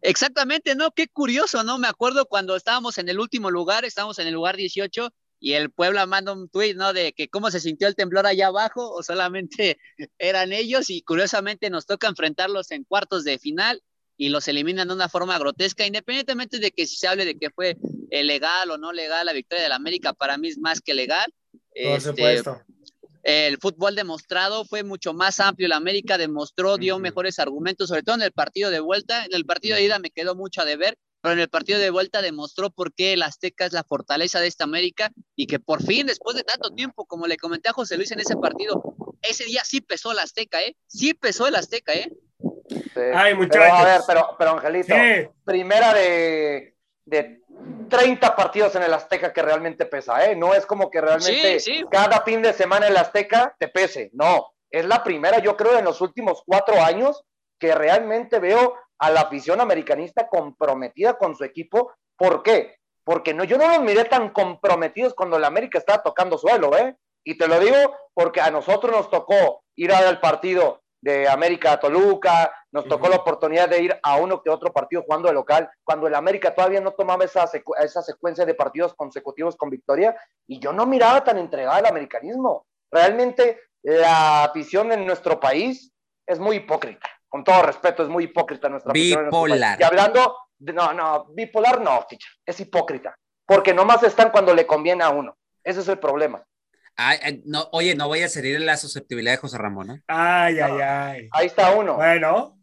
[0.00, 0.90] Exactamente, ¿no?
[0.92, 1.76] Qué curioso, ¿no?
[1.76, 5.70] Me acuerdo cuando estábamos en el último lugar, estábamos en el lugar 18 y el
[5.70, 6.94] Puebla manda un tweet, ¿no?
[6.94, 9.78] De que cómo se sintió el temblor allá abajo o solamente
[10.18, 13.82] eran ellos y curiosamente nos toca enfrentarlos en cuartos de final
[14.16, 17.50] y los eliminan de una forma grotesca, independientemente de que si se hable de que
[17.50, 17.76] fue
[18.10, 21.30] eh, legal o no legal la victoria del América, para mí es más que legal.
[21.52, 22.64] Por este, supuesto
[23.22, 25.68] el fútbol demostrado fue mucho más amplio.
[25.68, 29.24] La América demostró, dio mejores argumentos, sobre todo en el partido de vuelta.
[29.24, 31.90] En el partido de ida me quedó mucho a deber, pero en el partido de
[31.90, 35.82] vuelta demostró por qué el Azteca es la fortaleza de esta América y que por
[35.82, 38.82] fin, después de tanto tiempo, como le comenté a José Luis en ese partido,
[39.22, 40.76] ese día sí pesó el Azteca, ¿eh?
[40.86, 42.10] Sí pesó el Azteca, ¿eh?
[43.14, 43.60] Ay, muchachos.
[43.60, 44.94] Pero, a ver, pero, pero Angelito,
[45.44, 47.42] primera de, de
[47.88, 50.36] 30 partidos en el Azteca que realmente pesa, ¿eh?
[50.36, 51.58] No es como que realmente
[51.90, 54.52] cada fin de semana el Azteca te pese, no.
[54.70, 57.24] Es la primera, yo creo, en los últimos cuatro años
[57.58, 61.92] que realmente veo a la afición americanista comprometida con su equipo.
[62.16, 62.76] ¿Por qué?
[63.02, 66.96] Porque no, yo no los miré tan comprometidos cuando el América estaba tocando suelo, ¿eh?
[67.24, 67.76] Y te lo digo
[68.14, 73.16] porque a nosotros nos tocó ir al partido de América a Toluca, nos tocó la
[73.16, 76.80] oportunidad de ir a uno que otro partido jugando de local, cuando el América todavía
[76.80, 77.50] no tomaba esa,
[77.82, 80.14] esa secuencia de partidos consecutivos con victoria,
[80.46, 82.66] y yo no miraba tan entregada al americanismo.
[82.90, 85.92] Realmente la afición en nuestro país
[86.26, 89.24] es muy hipócrita, con todo respeto, es muy hipócrita nuestra afición.
[89.26, 89.80] Bipolar.
[89.80, 92.06] y hablando, no, no, bipolar no,
[92.44, 95.36] es hipócrita, porque nomás están cuando le conviene a uno.
[95.64, 96.44] Ese es el problema
[97.44, 99.90] no, oye, no voy a en la susceptibilidad de José Ramón.
[99.90, 100.02] ¿eh?
[100.06, 101.28] Ay, ay, ay.
[101.32, 101.96] Ahí está uno.
[101.96, 102.56] Bueno.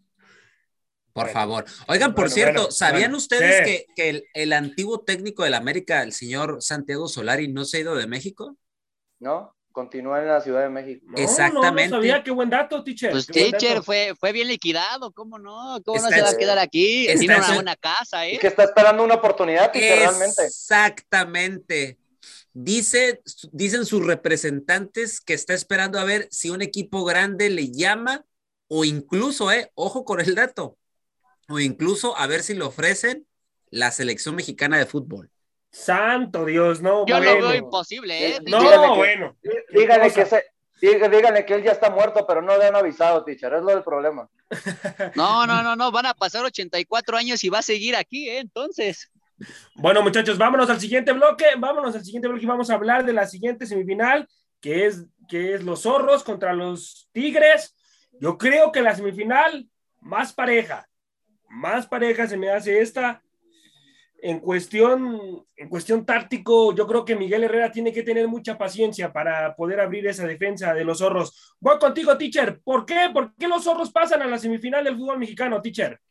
[1.14, 1.66] Por favor.
[1.88, 7.48] Oigan, por cierto, ¿sabían ustedes que, el, antiguo técnico del América, el señor Santiago Solari,
[7.48, 8.56] no se ha ido de México?
[9.20, 11.08] No, continúa en la Ciudad de México.
[11.16, 11.90] Exactamente.
[11.90, 13.10] No, sabía, qué buen dato, teacher.
[13.10, 15.82] Pues teacher fue, fue bien liquidado, ¿cómo no?
[15.84, 17.08] ¿Cómo no se va a quedar aquí?
[17.18, 18.38] Tiene una buena casa, ¿eh?
[18.38, 20.46] que está esperando una oportunidad, teacher, realmente.
[20.46, 21.98] Exactamente.
[22.60, 28.26] Dice, dicen sus representantes que está esperando a ver si un equipo grande le llama
[28.68, 30.76] o incluso, eh, ojo con el dato,
[31.50, 33.28] o incluso a ver si le ofrecen
[33.70, 35.30] la selección mexicana de fútbol.
[35.70, 37.06] Santo Dios, no.
[37.06, 38.40] Yo lo veo imposible, ¿eh?
[38.48, 39.38] No, bueno.
[39.72, 43.62] Díganle que, díganle que él ya está muerto, pero no le han avisado, teacher, es
[43.62, 44.28] lo del problema.
[45.14, 48.40] No, no, no, no, van a pasar 84 años y va a seguir aquí, ¿eh?
[48.40, 49.12] Entonces.
[49.76, 51.46] Bueno, muchachos, vámonos al siguiente bloque.
[51.58, 54.28] Vámonos al siguiente bloque y vamos a hablar de la siguiente semifinal,
[54.60, 57.76] que es, que es los zorros contra los tigres.
[58.20, 59.70] Yo creo que la semifinal
[60.02, 60.88] más pareja,
[61.50, 63.22] más pareja se me hace esta.
[64.20, 69.14] En cuestión, en cuestión táctico, yo creo que Miguel Herrera tiene que tener mucha paciencia
[69.14, 71.56] para poder abrir esa defensa de los zorros.
[71.60, 72.60] Voy contigo, teacher.
[72.64, 73.12] ¿Por qué?
[73.14, 76.02] ¿Por qué los zorros pasan a la semifinal del fútbol mexicano, teacher?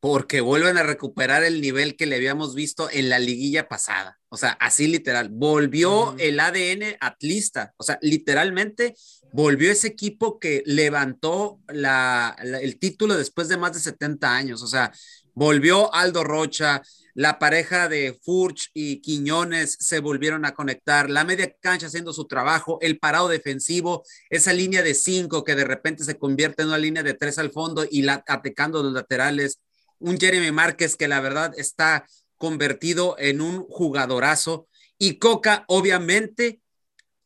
[0.00, 4.18] Porque vuelven a recuperar el nivel que le habíamos visto en la liguilla pasada.
[4.28, 8.94] O sea, así literal, volvió el ADN atlista, o sea, literalmente
[9.32, 14.92] volvió ese equipo que levantó el título después de más de 70 años, o sea,
[15.34, 16.82] volvió Aldo Rocha,
[17.14, 22.26] la pareja de Furch y Quiñones se volvieron a conectar, la media cancha haciendo su
[22.26, 26.78] trabajo, el parado defensivo, esa línea de cinco que de repente se convierte en una
[26.78, 29.58] línea de tres al fondo y la, atacando los laterales,
[29.98, 32.06] un Jeremy Márquez que la verdad está
[32.36, 36.60] convertido en un jugadorazo y Coca obviamente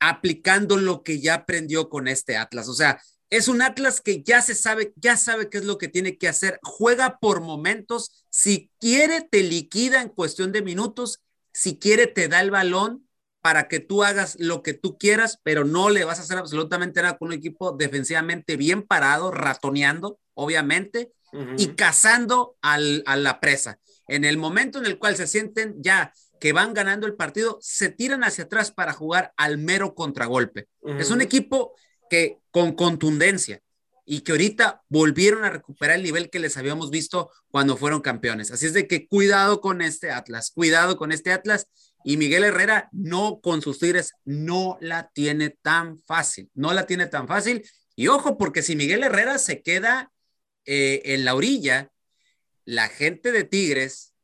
[0.01, 2.69] aplicando lo que ya aprendió con este Atlas.
[2.69, 5.89] O sea, es un Atlas que ya se sabe, ya sabe qué es lo que
[5.89, 11.79] tiene que hacer, juega por momentos, si quiere te liquida en cuestión de minutos, si
[11.79, 13.09] quiere te da el balón
[13.41, 17.01] para que tú hagas lo que tú quieras, pero no le vas a hacer absolutamente
[17.01, 21.13] nada con un equipo defensivamente bien parado, ratoneando, obviamente,
[21.57, 23.79] y cazando a la presa.
[24.09, 27.89] En el momento en el cual se sienten ya que van ganando el partido, se
[27.89, 30.69] tiran hacia atrás para jugar al mero contragolpe.
[30.99, 31.75] Es un equipo
[32.11, 33.63] que con contundencia
[34.05, 38.51] y que ahorita volvieron a recuperar el nivel que les habíamos visto cuando fueron campeones.
[38.51, 41.69] Así es de que cuidado con este Atlas, cuidado con este Atlas.
[42.05, 47.07] Y Miguel Herrera no con sus Tigres no la tiene tan fácil, no la tiene
[47.07, 47.65] tan fácil.
[47.95, 50.12] Y ojo, porque si Miguel Herrera se queda
[50.65, 51.91] eh, en la orilla,
[52.65, 54.15] la gente de Tigres,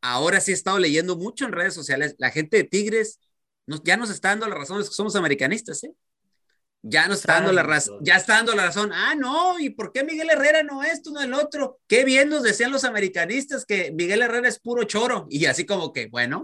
[0.00, 3.20] ahora sí he estado leyendo mucho en redes sociales, la gente de Tigres
[3.84, 5.92] ya nos está dando la razón, es que somos americanistas, ¿eh?
[6.82, 8.90] ya nos está dando la razón, ya está dando la razón.
[8.92, 11.78] Ah, no, ¿y por qué Miguel Herrera no esto, no el otro?
[11.86, 15.26] Qué bien nos decían los americanistas que Miguel Herrera es puro choro.
[15.30, 16.42] Y así como que, bueno,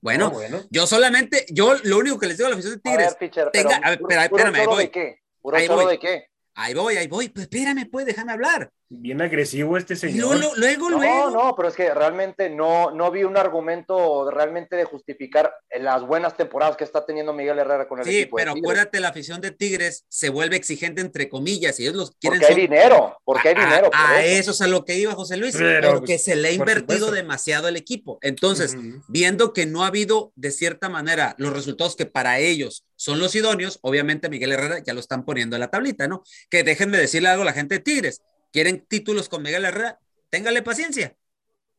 [0.00, 0.32] bueno,
[0.70, 3.16] yo solamente, yo lo único que les digo a la afición de Tigres,
[3.52, 4.84] tenga, a ver, espérame, ahí voy.
[4.84, 5.18] De qué?
[5.40, 6.26] ¿Puro choro de qué?
[6.54, 8.72] Ahí voy, ahí voy, pues espérame, pues déjame hablar.
[8.90, 10.36] Bien agresivo este señor.
[10.36, 14.84] Luego, luego, no, no, pero es que realmente no, no vi un argumento realmente de
[14.84, 18.36] justificar las buenas temporadas que está teniendo Miguel Herrera con el equipo.
[18.36, 22.10] Sí, pero acuérdate, la afición de Tigres se vuelve exigente entre comillas y ellos los
[22.12, 22.40] quieren.
[22.40, 23.90] Porque hay dinero, porque hay dinero.
[23.94, 24.50] A, eso.
[24.50, 27.76] es a lo que iba José Luis, pero, porque se le ha invertido demasiado al
[27.76, 28.18] equipo.
[28.20, 28.76] Entonces,
[29.08, 33.34] viendo que no ha habido de cierta manera los resultados que para ellos son los
[33.34, 36.22] idóneos, obviamente Miguel Herrera ya lo están poniendo en la tablita, ¿no?
[36.50, 38.20] Que dejen de decirle algo a la gente de Tigres
[38.54, 39.98] quieren títulos con Miguel Herrera,
[40.30, 41.16] ténganle paciencia,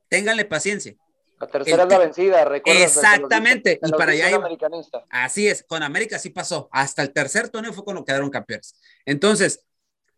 [0.09, 0.93] ténganle paciencia.
[1.39, 2.83] La tercera es la vencida, recuerda.
[2.83, 4.41] Exactamente, y para allá.
[5.09, 6.67] Así es, con América sí pasó.
[6.73, 8.75] Hasta el tercer torneo fue cuando quedaron campeones.
[9.05, 9.65] Entonces,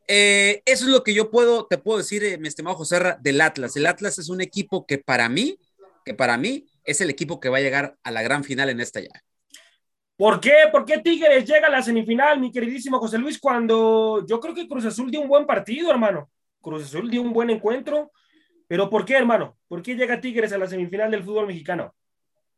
[0.07, 3.39] eh, eso es lo que yo puedo, te puedo decir, eh, mi estimado José del
[3.39, 3.75] Atlas.
[3.75, 5.59] El Atlas es un equipo que para mí,
[6.05, 8.79] que para mí es el equipo que va a llegar a la gran final en
[8.79, 9.21] esta llave.
[10.15, 10.55] ¿Por qué?
[10.71, 14.67] ¿Por qué Tigres llega a la semifinal, mi queridísimo José Luis, cuando yo creo que
[14.67, 16.31] Cruz Azul dio un buen partido, hermano?
[16.61, 18.11] Cruz Azul dio un buen encuentro,
[18.67, 19.57] pero ¿por qué, hermano?
[19.67, 21.93] ¿Por qué llega Tigres a la semifinal del fútbol mexicano?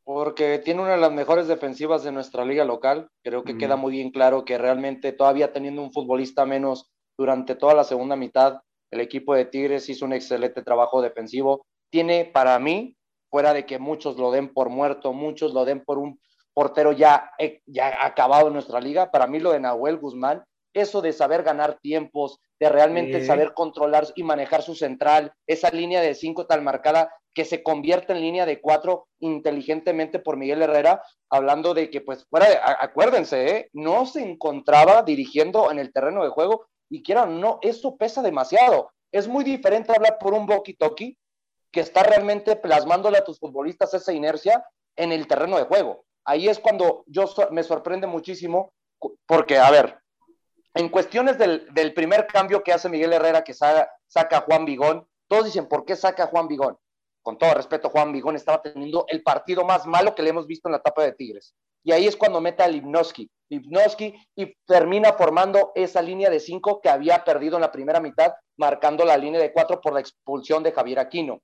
[0.04, 3.10] Porque tiene una de las mejores defensivas de nuestra liga local.
[3.24, 7.76] Creo que queda muy bien claro que realmente todavía teniendo un futbolista menos durante toda
[7.76, 8.60] la segunda mitad,
[8.90, 11.64] el equipo de Tigres hizo un excelente trabajo defensivo.
[11.92, 12.98] Tiene para mí,
[13.30, 16.20] fuera de que muchos lo den por muerto, muchos lo den por un
[16.54, 17.32] portero ya,
[17.68, 21.80] ya acabado en nuestra liga, para mí lo de Nahuel Guzmán, eso de saber ganar
[21.82, 27.12] tiempos, de realmente saber controlar y manejar su central, esa línea de cinco tal marcada
[27.34, 32.26] que se convierte en línea de cuatro inteligentemente por Miguel Herrera, hablando de que, pues,
[32.30, 33.70] fuera de, acuérdense, ¿eh?
[33.74, 38.92] no se encontraba dirigiendo en el terreno de juego y quiera no, eso pesa demasiado.
[39.12, 41.18] Es muy diferente hablar por un walkie-talkie
[41.72, 46.04] que está realmente plasmándole a tus futbolistas esa inercia en el terreno de juego.
[46.26, 48.74] Ahí es cuando yo me sorprende muchísimo,
[49.26, 49.98] porque, a ver,
[50.80, 55.44] en cuestiones del, primer cambio que hace Miguel Herrera, que saca, a Juan Vigón, todos
[55.44, 56.78] dicen, ¿por qué saca a Juan Vigón?
[57.22, 60.70] Con todo respeto, Juan Vigón estaba teniendo el partido más malo que le hemos visto
[60.70, 61.54] en la etapa de Tigres.
[61.84, 63.30] Y ahí es cuando mete a Lipnowski.
[63.50, 68.32] Lipnowski y termina formando esa línea de cinco que había perdido en la primera mitad,
[68.56, 71.42] marcando la línea de cuatro por la expulsión de Javier Aquino.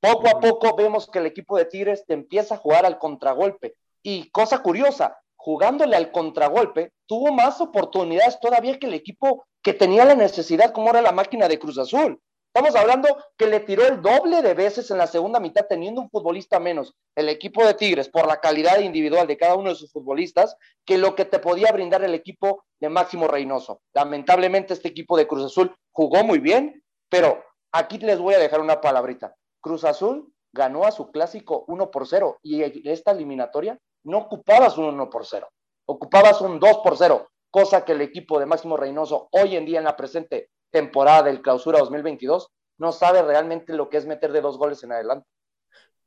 [0.00, 3.74] Poco a poco vemos que el equipo de Tigres te empieza a jugar al contragolpe.
[4.02, 10.04] Y cosa curiosa, jugándole al contragolpe, tuvo más oportunidades todavía que el equipo que tenía
[10.04, 12.20] la necesidad, como era la máquina de Cruz Azul.
[12.52, 16.10] Estamos hablando que le tiró el doble de veces en la segunda mitad, teniendo un
[16.10, 19.92] futbolista menos, el equipo de Tigres, por la calidad individual de cada uno de sus
[19.92, 23.80] futbolistas, que lo que te podía brindar el equipo de Máximo Reynoso.
[23.94, 28.60] Lamentablemente, este equipo de Cruz Azul jugó muy bien, pero aquí les voy a dejar
[28.60, 29.36] una palabrita.
[29.60, 34.86] Cruz Azul ganó a su clásico 1 por 0 y esta eliminatoria no ocupabas un
[34.86, 35.48] 1 por 0,
[35.86, 39.78] ocupabas un 2 por 0, cosa que el equipo de Máximo Reynoso hoy en día
[39.78, 44.40] en la presente temporada del clausura 2022 no sabe realmente lo que es meter de
[44.40, 45.26] dos goles en adelante.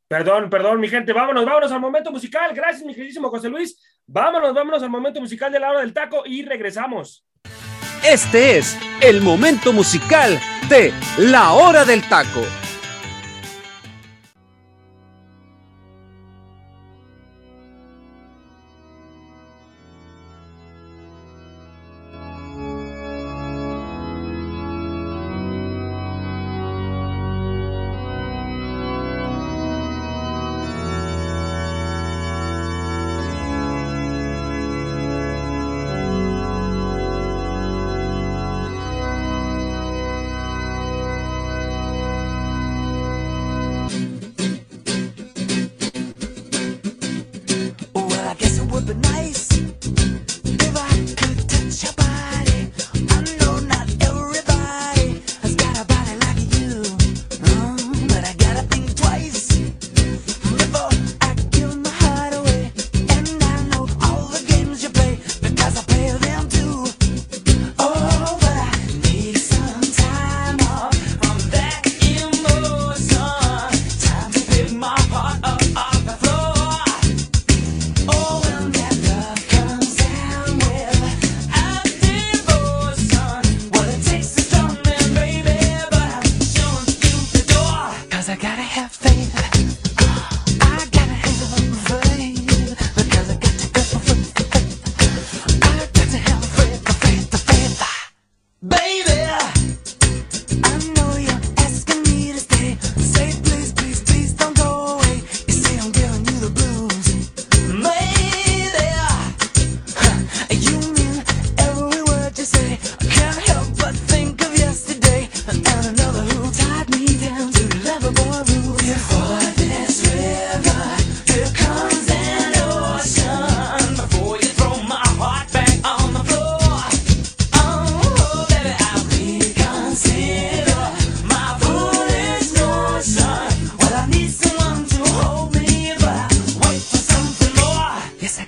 [0.07, 2.53] Perdón, perdón, mi gente, vámonos, vámonos al momento musical.
[2.53, 3.81] Gracias, mi queridísimo José Luis.
[4.07, 7.25] Vámonos, vámonos al momento musical de la hora del taco y regresamos.
[8.05, 12.41] Este es el momento musical de la hora del taco.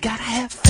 [0.04, 0.63] gotta have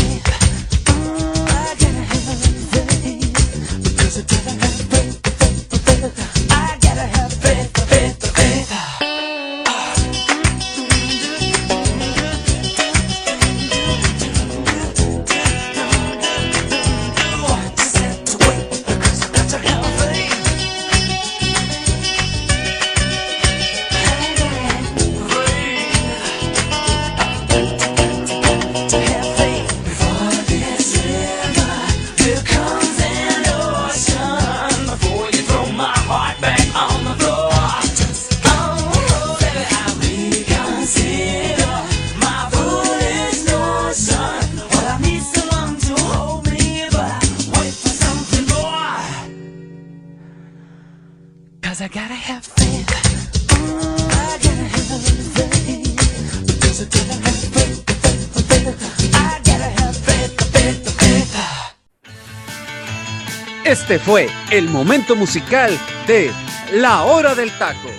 [64.53, 65.71] el momento musical
[66.05, 66.29] de
[66.73, 67.89] La Hora del Taco.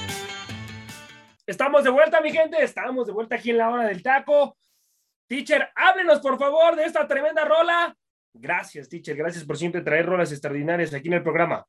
[1.45, 2.63] Estamos de vuelta, mi gente.
[2.63, 4.57] Estamos de vuelta aquí en La Hora del Taco.
[5.27, 7.97] Teacher, háblenos por favor de esta tremenda rola.
[8.33, 9.17] Gracias, teacher.
[9.17, 11.67] Gracias por siempre traer rolas extraordinarias aquí en el programa.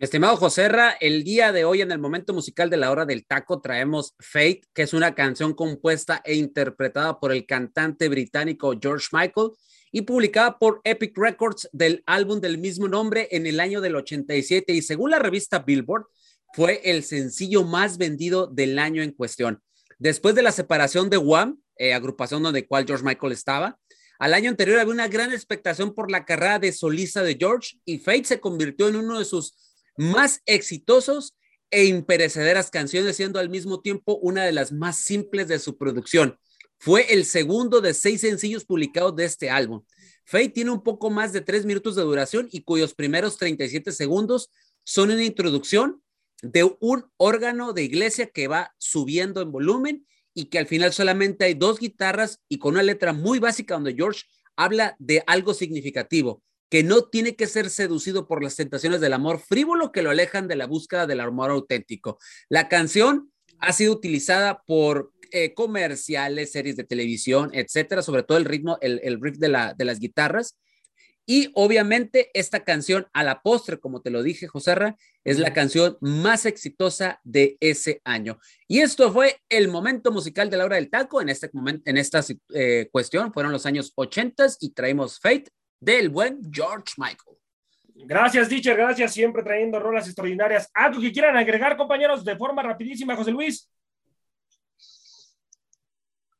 [0.00, 3.60] Estimado Joserra, el día de hoy en el momento musical de la hora del taco
[3.60, 9.50] traemos Fate, que es una canción compuesta e interpretada por el cantante británico George Michael
[9.92, 14.72] y publicada por Epic Records del álbum del mismo nombre en el año del 87
[14.72, 16.06] y según la revista Billboard
[16.54, 19.62] fue el sencillo más vendido del año en cuestión.
[19.98, 23.78] Después de la separación de Wham, eh, agrupación donde cual George Michael estaba,
[24.18, 27.98] al año anterior había una gran expectación por la carrera de solista de George y
[27.98, 29.54] Fate se convirtió en uno de sus
[29.96, 31.36] más exitosos
[31.70, 36.36] e imperecederas canciones, siendo al mismo tiempo una de las más simples de su producción.
[36.82, 39.82] Fue el segundo de seis sencillos publicados de este álbum.
[40.24, 44.50] Fate tiene un poco más de tres minutos de duración y cuyos primeros 37 segundos
[44.82, 46.02] son una introducción
[46.40, 51.44] de un órgano de iglesia que va subiendo en volumen y que al final solamente
[51.44, 54.22] hay dos guitarras y con una letra muy básica donde George
[54.56, 59.38] habla de algo significativo, que no tiene que ser seducido por las tentaciones del amor
[59.38, 62.18] frívolo que lo alejan de la búsqueda del amor auténtico.
[62.48, 68.44] La canción ha sido utilizada por eh, comerciales, series de televisión, etcétera, sobre todo el
[68.44, 70.58] ritmo, el, el riff de, la, de las guitarras.
[71.26, 75.96] Y obviamente esta canción a la postre, como te lo dije, Joserra, es la canción
[76.00, 78.40] más exitosa de ese año.
[78.66, 81.20] Y esto fue el momento musical de la hora del taco.
[81.22, 82.20] En este momento, en esta
[82.52, 87.36] eh, cuestión, fueron los años 80 y traemos Fate del buen George Michael.
[87.94, 88.76] Gracias, teacher.
[88.76, 89.12] Gracias.
[89.12, 90.68] Siempre trayendo rolas extraordinarias.
[90.74, 93.68] ¿Algo que quieran agregar, compañeros, de forma rapidísima, José Luis?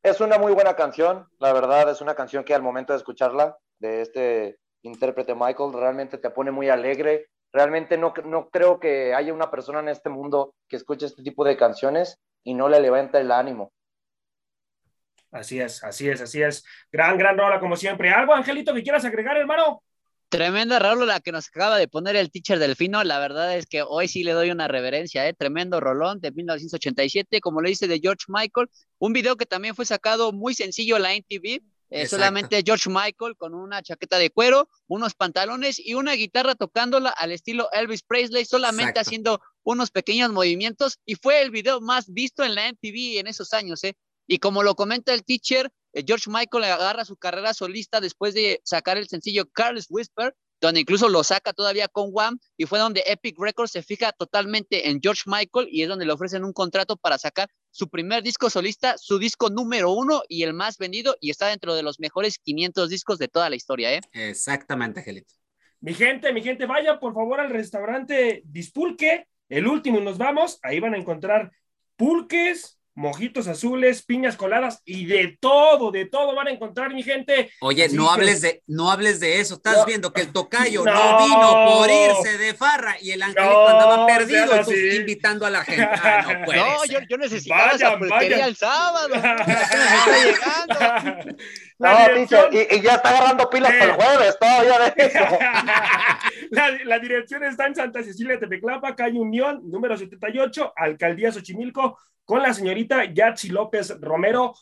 [0.03, 3.55] Es una muy buena canción, la verdad, es una canción que al momento de escucharla,
[3.79, 7.27] de este intérprete Michael, realmente te pone muy alegre.
[7.53, 11.43] Realmente no, no creo que haya una persona en este mundo que escuche este tipo
[11.43, 13.73] de canciones y no le levanta el ánimo.
[15.31, 16.65] Así es, así es, así es.
[16.91, 18.09] Gran, gran rola como siempre.
[18.09, 19.83] ¿Algo, Angelito, que quieras agregar, hermano?
[20.31, 23.03] Tremenda rola la que nos acaba de poner el teacher Delfino.
[23.03, 25.33] La verdad es que hoy sí le doy una reverencia, ¿eh?
[25.33, 28.69] Tremendo rolón de 1987, como le dice de George Michael.
[28.97, 31.61] Un video que también fue sacado muy sencillo en la NTV.
[31.89, 37.09] Eh, solamente George Michael con una chaqueta de cuero, unos pantalones y una guitarra tocándola
[37.09, 40.99] al estilo Elvis Presley, solamente haciendo unos pequeños movimientos.
[41.05, 43.97] Y fue el video más visto en la MTV en esos años, ¿eh?
[44.27, 48.97] Y como lo comenta el teacher, George Michael agarra su carrera solista después de sacar
[48.97, 53.35] el sencillo Carlos Whisper, donde incluso lo saca todavía con Wham, y fue donde Epic
[53.39, 57.17] Records se fija totalmente en George Michael y es donde le ofrecen un contrato para
[57.17, 61.47] sacar su primer disco solista, su disco número uno y el más vendido, y está
[61.47, 64.01] dentro de los mejores 500 discos de toda la historia, ¿eh?
[64.13, 65.33] Exactamente, Angelito.
[65.79, 70.79] Mi gente, mi gente, vaya por favor al restaurante Dispulque, el último, nos vamos, ahí
[70.79, 71.51] van a encontrar
[71.95, 77.51] pulques, mojitos azules, piñas coladas y de todo, de todo van a encontrar mi gente.
[77.61, 79.55] Oye, no hables de, no hables de eso.
[79.55, 84.05] Estás viendo que el tocayo no, vino por irse de farra y el angelito andaba
[84.07, 85.83] perdido tú invitando a la gente.
[85.83, 89.15] Ah, no, yo, yo, necesitaba esa pulquería el sábado.
[89.15, 91.35] está llegando.
[91.79, 91.89] No,
[92.51, 95.19] y, y, ya está agarrando pilas para el jueves, todavía de eso.
[96.51, 101.97] la, la, dirección está en Santa Cecilia Tepeclapa, calle Unión, número 78, Alcaldía Xochimilco,
[102.31, 104.53] con la señorita Yatsi López Romero.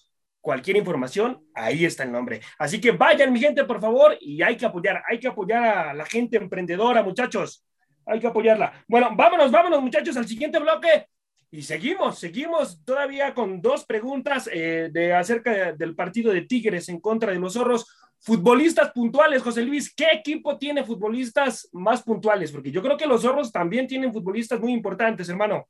[0.42, 2.42] Cualquier información, ahí está el nombre.
[2.58, 5.94] Así que vayan, mi gente, por favor, y hay que apoyar, hay que apoyar a
[5.94, 7.64] la gente emprendedora, muchachos.
[8.08, 8.74] Hay que apoyarla.
[8.88, 11.06] Bueno, vámonos, vámonos, muchachos, al siguiente bloque.
[11.52, 17.00] Y seguimos, seguimos todavía con dos preguntas eh, de acerca del partido de Tigres en
[17.00, 17.86] contra de los zorros.
[18.18, 22.52] Futbolistas puntuales, José Luis, ¿qué equipo tiene futbolistas más puntuales?
[22.52, 25.68] Porque yo creo que los zorros también tienen futbolistas muy importantes, hermano.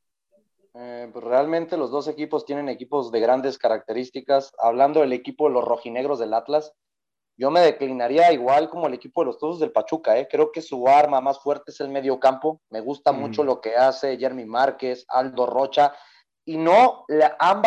[0.82, 4.54] Eh, pues realmente los dos equipos tienen equipos de grandes características.
[4.58, 6.74] Hablando del equipo de los rojinegros del Atlas,
[7.36, 10.18] yo me declinaría igual como el equipo de los Tuzos del Pachuca.
[10.18, 10.30] ¿eh?
[10.32, 12.62] Creo que su arma más fuerte es el medio campo.
[12.70, 15.94] Me gusta mucho lo que hace Jeremy Márquez, Aldo Rocha,
[16.46, 17.62] y no le han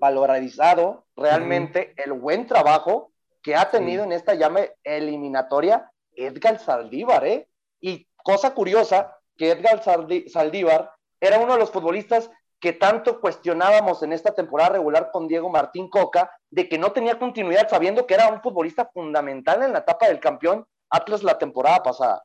[0.00, 7.48] valorizado realmente el buen trabajo que ha tenido en esta llama eliminatoria Edgar Saldívar, ¿eh?
[7.80, 14.12] Y cosa curiosa, que Edgar Saldívar era uno de los futbolistas que tanto cuestionábamos en
[14.12, 18.28] esta temporada regular con Diego Martín Coca, de que no tenía continuidad, sabiendo que era
[18.28, 22.22] un futbolista fundamental en la etapa del campeón Atlas la temporada pasada.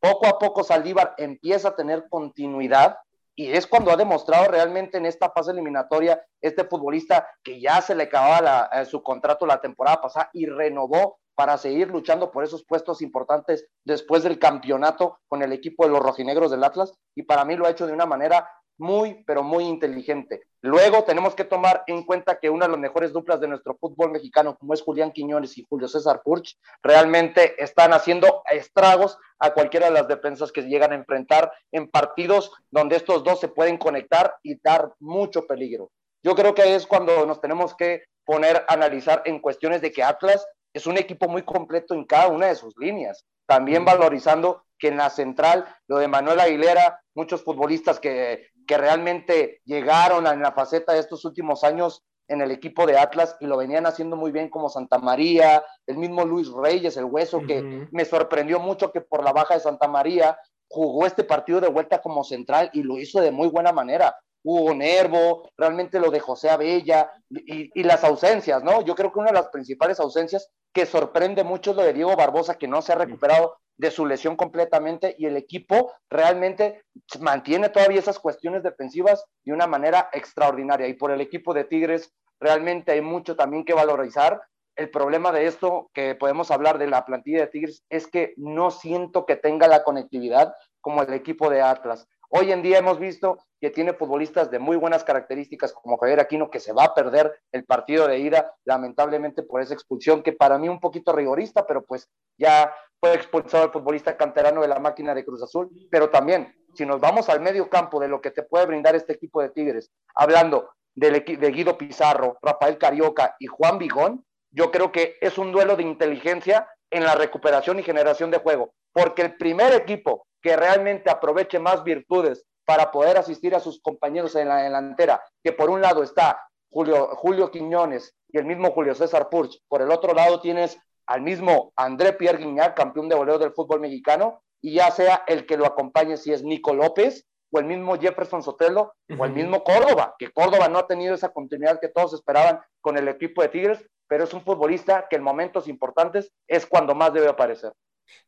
[0.00, 2.98] Poco a poco Saldívar empieza a tener continuidad
[3.34, 7.94] y es cuando ha demostrado realmente en esta fase eliminatoria este futbolista que ya se
[7.94, 12.64] le acababa eh, su contrato la temporada pasada y renovó para seguir luchando por esos
[12.64, 17.44] puestos importantes después del campeonato con el equipo de los rojinegros del Atlas y para
[17.44, 20.42] mí lo ha hecho de una manera muy, pero muy inteligente.
[20.62, 24.10] Luego tenemos que tomar en cuenta que una de las mejores duplas de nuestro fútbol
[24.10, 29.86] mexicano, como es Julián Quiñones y Julio César Purch, realmente están haciendo estragos a cualquiera
[29.86, 34.34] de las defensas que llegan a enfrentar en partidos donde estos dos se pueden conectar
[34.42, 35.92] y dar mucho peligro.
[36.24, 40.02] Yo creo que es cuando nos tenemos que poner a analizar en cuestiones de que
[40.02, 44.88] Atlas es un equipo muy completo en cada una de sus líneas, también valorizando que
[44.88, 50.52] en la central, lo de Manuel Aguilera, muchos futbolistas que que realmente llegaron en la
[50.52, 54.30] faceta de estos últimos años en el equipo de Atlas y lo venían haciendo muy
[54.30, 59.00] bien como Santa María, el mismo Luis Reyes, el hueso, que me sorprendió mucho que
[59.00, 60.38] por la baja de Santa María
[60.68, 64.14] jugó este partido de vuelta como central y lo hizo de muy buena manera.
[64.50, 68.80] Hugo Nervo, realmente lo de José Abella y, y, las ausencias, ¿no?
[68.80, 72.16] Yo creo que una de las principales ausencias que sorprende mucho es lo de Diego
[72.16, 76.82] Barbosa, que no se ha recuperado de su lesión completamente y el equipo realmente
[77.20, 80.88] mantiene todavía esas cuestiones defensivas de una manera extraordinaria.
[80.88, 84.40] Y por el equipo de Tigres realmente hay mucho también que valorizar.
[84.76, 88.70] El problema de esto que podemos hablar de la plantilla de Tigres es que no
[88.70, 92.08] siento que tenga la conectividad como el equipo de Atlas.
[92.30, 96.50] Hoy en día hemos visto que tiene futbolistas de muy buenas características como Javier Aquino,
[96.50, 100.58] que se va a perder el partido de ida, lamentablemente por esa expulsión, que para
[100.58, 102.70] mí un poquito rigorista, pero pues ya
[103.00, 105.70] fue expulsado el futbolista canterano de la máquina de Cruz Azul.
[105.90, 109.14] Pero también, si nos vamos al medio campo de lo que te puede brindar este
[109.14, 115.16] equipo de Tigres, hablando de Guido Pizarro, Rafael Carioca y Juan Vigón, yo creo que
[115.22, 119.72] es un duelo de inteligencia en la recuperación y generación de juego, porque el primer
[119.74, 125.22] equipo que realmente aproveche más virtudes para poder asistir a sus compañeros en la delantera,
[125.42, 129.82] que por un lado está Julio, Julio Quiñones y el mismo Julio César Purch, por
[129.82, 134.42] el otro lado tienes al mismo André Pierre Guignac, campeón de voleo del fútbol mexicano,
[134.60, 138.42] y ya sea el que lo acompañe si es Nico López o el mismo Jefferson
[138.42, 142.60] Sotelo o el mismo Córdoba, que Córdoba no ha tenido esa continuidad que todos esperaban
[142.80, 146.96] con el equipo de Tigres, pero es un futbolista que en momentos importantes es cuando
[146.96, 147.72] más debe aparecer.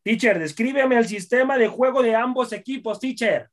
[0.03, 3.51] Teacher, descríbeme el sistema de juego de ambos equipos, teacher.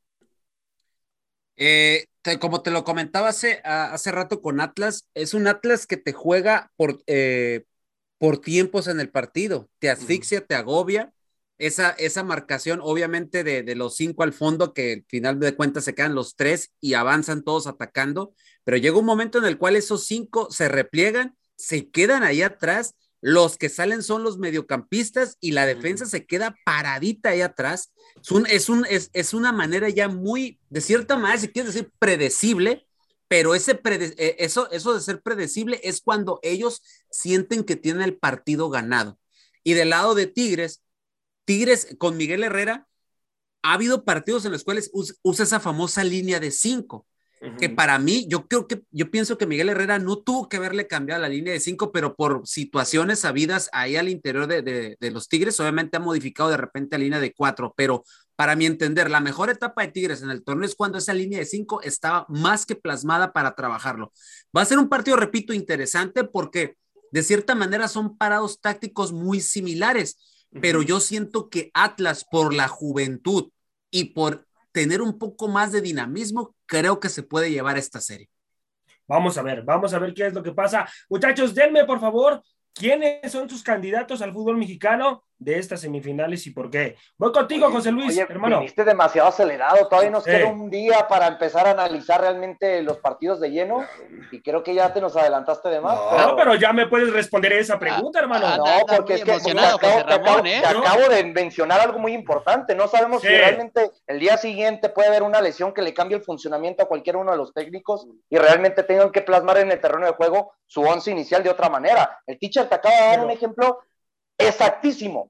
[1.56, 2.06] Eh,
[2.40, 6.72] como te lo comentaba hace, hace rato con Atlas, es un Atlas que te juega
[6.76, 7.64] por, eh,
[8.18, 11.14] por tiempos en el partido, te asfixia, te agobia.
[11.60, 15.86] Esa, esa marcación, obviamente, de, de, los cinco al fondo, que al final de cuentas
[15.86, 19.76] se quedan los tres y avanzan todos atacando, pero llega un momento en el cual
[19.76, 25.52] esos cinco se repliegan, se quedan ahí atrás los que salen son los mediocampistas y
[25.52, 27.92] la defensa se queda paradita ahí atrás.
[28.50, 32.86] Es, un, es, es, una manera ya muy, de cierta manera, si quieres decir, predecible,
[33.28, 38.18] pero ese eh, eso, eso de ser predecible es cuando ellos sienten que tienen el
[38.18, 39.18] partido ganado.
[39.64, 40.84] Y del lado de Tigres,
[41.46, 42.88] Tigres con Miguel Herrera,
[43.64, 47.06] ha habido partidos en los cuales usa esa famosa línea de cinco
[47.60, 50.88] que para mí, yo creo que, yo pienso que Miguel Herrera no tuvo que haberle
[50.88, 55.60] cambiado la línea de cinco, pero por situaciones sabidas ahí al interior de, los Tigres,
[55.60, 58.04] obviamente ha modificado de repente la línea de cuatro, pero
[58.36, 61.40] para mi entender, la mejor etapa de Tigres en el torneo es cuando esa línea
[61.40, 64.12] de cinco estaba más que plasmada para trabajarlo.
[64.56, 66.76] Va a ser un partido, repito, interesante porque
[67.12, 70.18] de cierta manera son parados tácticos muy similares,
[70.62, 73.52] pero yo siento que Atlas, por la juventud
[73.92, 78.30] y por tener un poco más de dinamismo, creo que se puede llevar esta serie.
[79.08, 80.88] Vamos a ver, vamos a ver qué es lo que pasa.
[81.10, 82.44] Muchachos, denme por favor
[82.74, 86.96] quiénes son sus candidatos al fútbol mexicano de estas semifinales y por qué.
[87.18, 88.60] Voy contigo, José Luis, hermano.
[88.60, 93.40] Viniste demasiado acelerado, todavía nos queda un día para empezar a analizar realmente los partidos
[93.40, 93.86] de lleno
[94.32, 95.96] y creo que ya te nos adelantaste de más.
[95.96, 98.58] No, pero, ya me puedes responder esa pregunta, hermano.
[98.58, 98.66] no,
[98.96, 104.38] porque es que acabo, de mencionar algo muy importante, no sabemos si realmente el día
[104.38, 107.54] siguiente puede haber una lesión que le cambie el funcionamiento a cualquier uno de los
[107.54, 111.50] técnicos y realmente tengan que plasmar en el terreno de juego su once inicial de
[111.50, 112.20] otra manera.
[112.26, 113.80] El teacher te acaba de dar un ejemplo
[114.38, 115.30] exactísimo.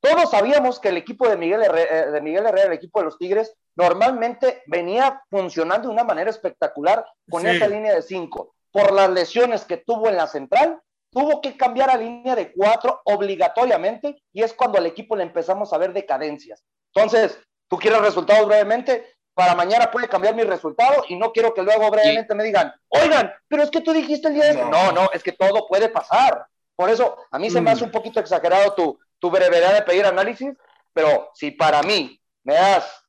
[0.00, 3.04] Todos sabíamos que el equipo de Miguel, Herrera, eh, de Miguel Herrera, el equipo de
[3.04, 8.54] los Tigres, normalmente venía funcionando de una manera espectacular con esa línea de cinco.
[8.72, 10.80] Por las lesiones que tuvo en la central,
[11.12, 15.72] tuvo que cambiar a línea de cuatro obligatoriamente y es cuando al equipo le empezamos
[15.72, 16.64] a ver decadencias.
[16.94, 17.38] Entonces,
[17.68, 21.90] tú quieres resultados brevemente, para mañana puede cambiar mi resultado y no quiero que luego
[21.90, 24.54] brevemente me digan, oigan, pero es que tú dijiste el día de...
[24.64, 26.46] No, no, es que todo puede pasar.
[26.76, 27.86] Por eso, a mí se me hace mm.
[27.86, 30.54] un poquito exagerado tu, tu brevedad de pedir análisis,
[30.92, 33.02] pero si para mí me das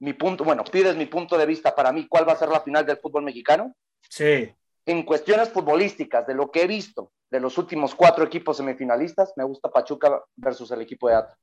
[0.00, 2.60] mi punto, bueno, pides mi punto de vista para mí, ¿cuál va a ser la
[2.60, 3.74] final del fútbol mexicano?
[4.08, 4.52] Sí.
[4.84, 9.44] En cuestiones futbolísticas, de lo que he visto de los últimos cuatro equipos semifinalistas, me
[9.44, 11.38] gusta Pachuca versus el equipo de Atlas.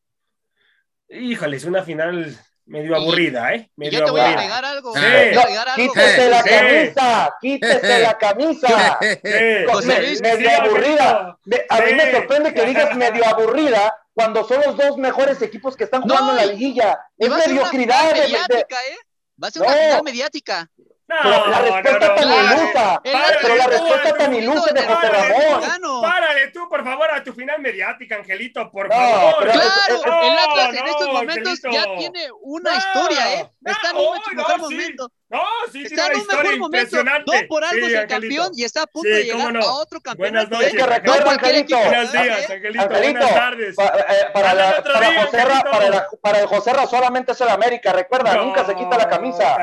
[1.08, 2.38] Híjole, es una final
[2.70, 3.72] medio aburrida, ¿eh?
[3.76, 4.94] Medio yo te voy a agregar algo.
[4.94, 5.02] Sí.
[5.76, 9.00] quítese la camisa, quítese la camisa.
[10.22, 11.38] medio aburrida.
[11.70, 15.86] a mí me sorprende que digas medio aburrida cuando son los dos mejores equipos que
[15.86, 17.00] están jugando en la liguilla.
[17.18, 17.96] Es mediocridad.
[18.06, 18.98] Va a ser una mediática, ¿eh?
[19.42, 20.72] Va a ser una final mediática.
[21.10, 23.02] No, pero la respuesta no, tan ilusa.
[23.04, 26.02] Pero la respuesta tan ilusa de José Ramón.
[26.04, 29.44] Párale tú, por favor, a tu final mediática, Angelito, por favor.
[29.44, 33.52] Claro, el Atlas en estos momentos ya tiene una historia, ¿eh?
[33.66, 35.12] Está en un mejor momento.
[35.30, 37.04] No, sí, está en un mejor momento.
[37.04, 37.14] No
[37.48, 40.50] por algo es el campeón y está a punto de llegar a otro campeonato.
[40.50, 40.74] Buenas noches.
[40.74, 41.78] Es que recuerda, Angelito.
[41.78, 42.82] Buenos días, Angelito.
[42.82, 43.76] Angelito buenas tardes.
[44.34, 47.94] para, la, para, Joserra, para, la, para el Joserra solamente es el América.
[47.94, 49.56] Recuerda, nunca se quita la camisa.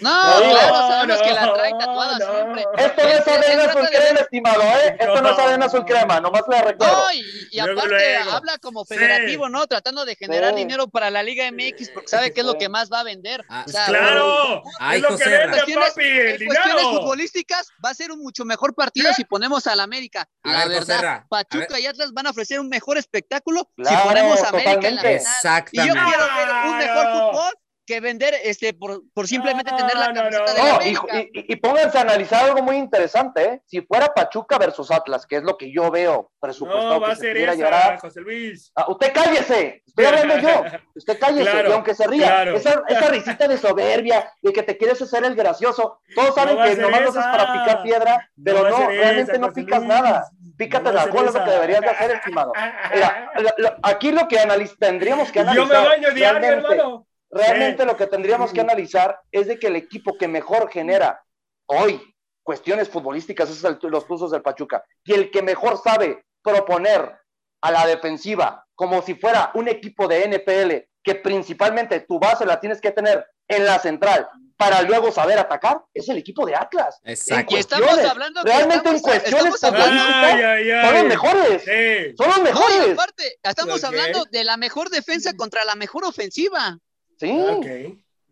[0.00, 2.64] No, claro, sabemos que la trae tatuada siempre.
[2.78, 4.96] Esto no es arena azul crema, estimado, ¿eh?
[5.00, 6.96] Esto no es arena azul crema, nomás le recuerdo.
[6.96, 7.12] No,
[7.50, 9.66] y, aparte habla como federativo, ¿no?
[9.66, 12.92] Tratando de generar dinero para la Liga MX porque sabe que es lo que más
[12.92, 13.44] va a vender.
[13.48, 14.62] Ah, claro.
[14.86, 19.80] Ay, José En cuestiones futbolísticas va a ser un mucho mejor partido si ponemos al
[19.80, 20.28] América.
[20.42, 24.88] La verdad, Pachuca y Atlas van a ofrecer un mejor espectáculo si ponemos a América
[24.88, 25.14] en la final.
[25.14, 25.70] Exactamente.
[25.72, 27.54] Y yo quiero ver un mejor fútbol
[27.86, 31.20] que vender este por, por simplemente tener la camiseta no, de América.
[31.32, 33.62] Y, y, pónganse a analizar algo muy interesante, ¿eh?
[33.66, 37.12] Si fuera Pachuca versus Atlas, que es lo que yo veo presupuestado no, va que
[37.12, 38.72] a ser esa, José Luis.
[38.74, 40.64] Ah, usted cállese, estoy hablando yo.
[40.94, 42.56] Usted cállese, claro, y aunque se ría, claro.
[42.56, 46.64] esa, esa, risita de soberbia, de que te quieres hacer el gracioso, todos saben no
[46.64, 49.88] que nomás lo haces para picar piedra, pero no, no realmente esa, no picas Luis.
[49.88, 50.28] nada.
[50.56, 52.52] Pícate No la cola, es lo que deberías de hacer, estimado.
[52.94, 55.82] Mira, lo- lo- aquí lo que analiz tendríamos que Yo analizar.
[55.82, 57.06] me baño diario, realmente- hermano.
[57.30, 57.88] Realmente Sí.
[57.88, 61.20] lo que tendríamos que analizar es de que el equipo que mejor genera
[61.66, 62.00] hoy
[62.44, 67.16] cuestiones futbolísticas es el- los Tuzos del Pachuca y el que mejor sabe proponer
[67.64, 72.60] a la defensiva como si fuera un equipo de NPL que principalmente tu base la
[72.60, 77.00] tienes que tener en la central para luego saber atacar es el equipo de Atlas.
[77.04, 77.54] Exacto.
[77.56, 80.86] Y estamos Cuestiones, hablando realmente en estamos- cuestiones Ay, ay, ay.
[80.86, 81.62] son los mejores.
[81.64, 82.14] Sí.
[82.16, 82.92] Son los No, mejores.
[82.92, 83.84] aparte, estamos Ok.
[83.84, 86.78] hablando de la mejor defensa contra la mejor ofensiva.
[87.18, 87.30] Sí.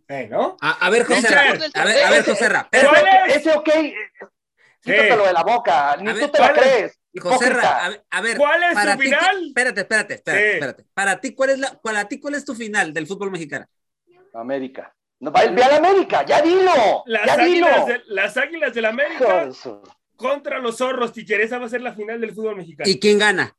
[0.08, 0.56] Bueno.
[0.60, 2.68] A, a ver, José Ra, a ver, a ver, José Ra,
[3.28, 3.68] Ese, ok,
[4.82, 6.72] quítatelo de la boca, ni A tú ver, te la ¿cuál es?
[6.74, 6.98] crees.
[7.20, 9.46] José Ra, a ver, a ver, ¿Cuál es para tu ti, final?
[9.48, 10.52] Espérate, espérate, espérate, Sí.
[10.54, 10.84] espérate.
[10.94, 13.66] Para ti, ¿cuál es la, para ti, cuál es tu final del fútbol mexicano?
[14.34, 14.94] América.
[15.20, 17.02] No, va- ve a la América, ya dilo.
[17.06, 17.66] Las ya dilo.
[17.66, 19.48] águilas, de, las águilas del América
[20.16, 21.40] contra los zorros, teacher.
[21.40, 22.88] Esa va a ser la final del fútbol mexicano.
[22.90, 23.54] ¿Y quién gana?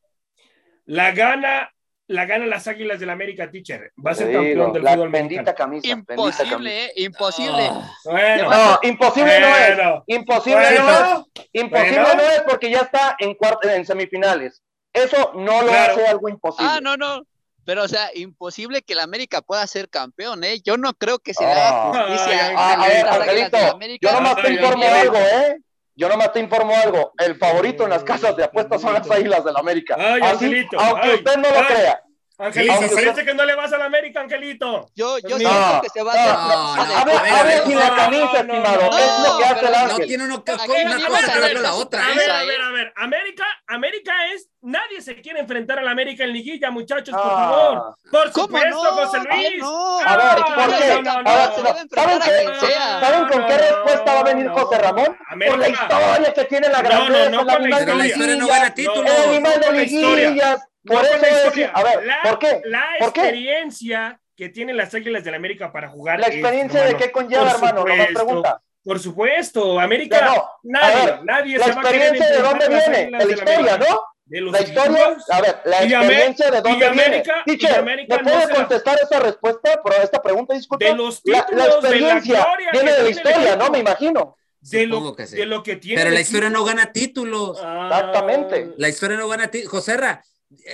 [0.85, 1.72] La gana,
[2.07, 3.91] la gana las águilas del América, teacher.
[4.05, 5.57] Va a ser campeón del la fútbol bendita mexicano.
[5.57, 5.87] camisa.
[5.95, 6.43] bendita camisa.
[6.43, 6.91] Imposible, ¿eh?
[6.97, 7.69] Imposible.
[8.05, 9.75] Bueno, No, imposible no es.
[9.77, 10.03] Bueno.
[10.07, 11.45] Imposible no es.
[11.53, 12.15] Imposible bueno.
[12.15, 13.37] no es porque ya está en,
[13.71, 14.61] en semifinales.
[14.91, 15.93] Eso no lo Claro.
[15.93, 16.69] hace algo imposible.
[16.71, 17.23] Ah, no, no.
[17.65, 20.59] Pero, o sea, imposible que el América pueda ser campeón, ¿eh?
[20.65, 21.89] Yo no creo que se le Ah.
[21.89, 25.57] haga justicia Ay, Ah, a ver, Angelito, yo nomás te informo algo, ¿eh?
[25.95, 27.13] Yo nomás te informo algo.
[27.17, 29.95] El favorito en las casas de apuestas son las águilas del América.
[29.97, 31.65] Ay, Así, aunque ay, usted no lo ay.
[31.67, 32.02] crea.
[32.39, 32.75] Angelito,
[33.15, 34.87] Sí, que no le vas a la América, Angelito.
[34.95, 36.33] Yo, yo No, siento que se va a hacer.
[36.33, 38.81] no, no, A ver, a ver, no, sin la no, camisa, no, estimado.
[38.91, 40.07] no, es lo que hace el no No ángel.
[40.07, 42.05] tiene uno una cosa ver la otra.
[42.07, 42.15] A ¿eh?
[42.17, 42.47] ver, a ¿eh?
[42.47, 42.93] ver, a ver.
[42.97, 44.49] América, América es.
[44.65, 47.35] Nadie se quiere enfrentar a la América en liguilla, muchachos, por Ah.
[47.37, 47.95] favor.
[48.09, 48.91] Por ¿Cómo supuesto, no?
[49.05, 49.61] José ¿Quién Luis.
[49.61, 49.99] no?
[49.99, 50.87] A ver, Ah, ¿por qué?
[50.87, 51.89] no, no, no, no.
[51.93, 54.53] ¿saben con qué No, respuesta va a venir no.
[54.53, 55.17] José Ramón?
[55.47, 58.65] Por la historia que tiene la No, grandeza, no, no con la historia no gana
[58.65, 59.11] liguillas, títulos.
[59.13, 60.67] el animal No de liguillas.
[60.83, 62.61] No Por eso la es que- a ver, la, ¿por qué?
[62.65, 63.21] La ¿Por qué?
[63.21, 66.19] experiencia que tienen las Águilas del América para jugar.
[66.19, 68.61] La es, experiencia de qué conlleva, por hermano, supuesto, pregunta.
[68.83, 70.49] Por supuesto, América, no.
[70.63, 73.77] Nadie, ver, nadie La se va a experiencia de dónde viene, de la historia.
[73.77, 74.01] ¿no?
[74.25, 75.29] De los La historia, títulos.
[75.29, 77.75] a ver, la experiencia de dónde América- viene.
[77.77, 80.85] América ¿me no puede la- contestar esa respuesta, pero esta pregunta, disculpe?
[80.85, 83.55] De los La- títulos, la, de la experiencia gloria viene de la historia.
[83.55, 83.69] ¿no?
[83.69, 84.35] Me imagino.
[84.61, 85.35] de lo, que sí.
[85.35, 86.01] de lo que tiene.
[86.01, 87.59] Pero la historia no gana títulos.
[87.61, 87.89] Ah.
[87.91, 88.69] Exactamente.
[88.77, 89.71] La historia no gana títulos.
[89.71, 90.27] José Ra, eh,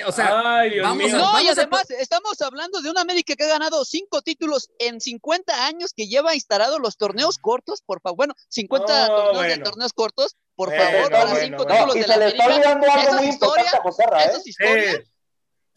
[0.07, 1.15] o sea, Ay, Dios vamos mío.
[1.15, 4.69] a- No, y a además estamos hablando de una América que ha ganado cinco títulos
[4.79, 8.17] en 50 años que lleva instalados los torneos cortos, por favor.
[8.17, 12.17] Bueno, 50 No, torneos de torneos cortos, por favor, bueno, cinco títulos y de se
[12.17, 14.27] le está olvidando algo muy importante a José Ra, ¿eh?
[14.29, 14.91] ¿Eso es historia?
[14.91, 14.97] Sí.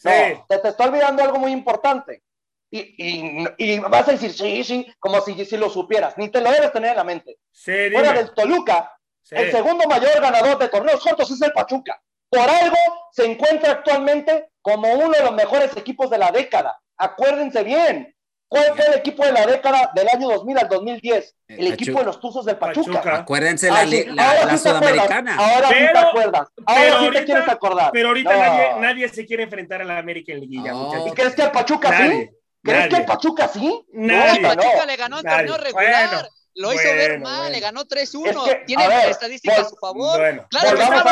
[0.05, 0.42] No, Sí.
[0.48, 2.22] te, te está olvidando algo muy importante.
[2.70, 6.14] Y, y, y vas a decir, sí, sí, como si, si lo supieras.
[6.16, 7.38] Ni te lo debes tener en la mente.
[7.53, 7.96] Sí, dime.
[7.98, 9.36] Fuera del Toluca, Sí.
[9.36, 12.03] el segundo mayor ganador de torneos cortos es el Pachuca.
[12.33, 12.76] Por algo
[13.12, 16.80] se encuentra actualmente como uno de los mejores equipos de la década.
[16.97, 18.16] Acuérdense bien.
[18.49, 21.35] ¿Cuál fue el equipo de la década del año 2000 al 2010?
[21.49, 22.93] El El equipo de los Tuzos del Pachuca.
[23.01, 23.16] Pachuca.
[23.16, 24.91] Acuérdense la, sí, la, ahora la sí te acuerdas.
[24.93, 25.37] sudamericana.
[25.39, 26.49] Ahora sí te Pero- acuerdas.
[26.55, 27.91] pero Ahora sí ahorita- te quieres acordar.
[27.93, 28.39] Pero ahorita No.
[28.39, 30.78] nadie, nadie se quiere enfrentar a la América en liguilla, No.
[30.85, 31.09] muchachos.
[31.09, 32.30] ¿Y crees que el Pachuca sí?
[32.62, 32.89] ¿Crees nadie.
[32.91, 33.87] que el Pachuca sí?
[33.93, 34.37] Nadie.
[34.37, 34.87] El No, Pachuca no.
[34.87, 36.09] le ganó en torneo regular.
[36.09, 37.50] Bueno, lo hizo ver bueno, mal, bueno.
[37.53, 38.46] le ganó 3-1.
[38.46, 40.18] Es que, Tiene a ver, estadísticas a vol- su favor.
[40.20, 40.46] Bueno.
[40.50, 41.03] claro que estaba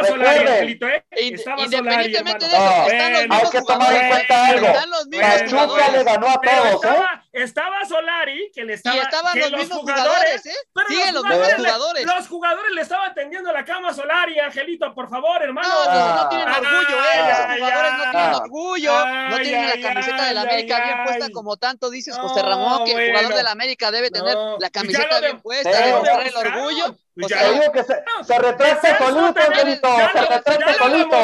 [0.00, 0.06] a.
[0.06, 1.04] Solari, Angelito, ¿eh?
[1.20, 2.88] Ind- Estaba Independientemente de Solari, eso, hermano.
[2.92, 3.34] están los Bueno.
[3.34, 4.26] mismos Hay que tomar en jugadores.
[4.26, 4.66] cuenta algo.
[4.66, 5.56] Están los mismos Bueno.
[5.66, 6.88] Pachuca le ganó a todos, ¿eh?
[7.42, 8.96] Estaba, Solari, que le estaba.
[8.96, 10.54] Y estaban que los mismos jugadores, ¿eh?
[10.72, 12.06] Pero Siguen los jugadores mismos le- jugadores.
[12.06, 15.68] Los jugadores le estaban tendiendo la cama a Solari, Angelito, por favor, hermano.
[15.68, 17.18] No, no, no tienen Ay, orgullo, ¿eh?
[17.28, 21.30] Los jugadores no tienen orgullo, no tienen la camiseta de la América ay, bien puesta,
[21.32, 23.36] como tanto dices, José Ramón, que el jugador bueno.
[23.36, 26.96] de la América debe tener No, la pues camiseta bien puesta, demostrar el orgullo.
[27.14, 28.34] Pues O ya sea, Te digo que se, se
[28.80, 29.88] ser solito, Angelito.
[30.12, 31.16] Se lo solito.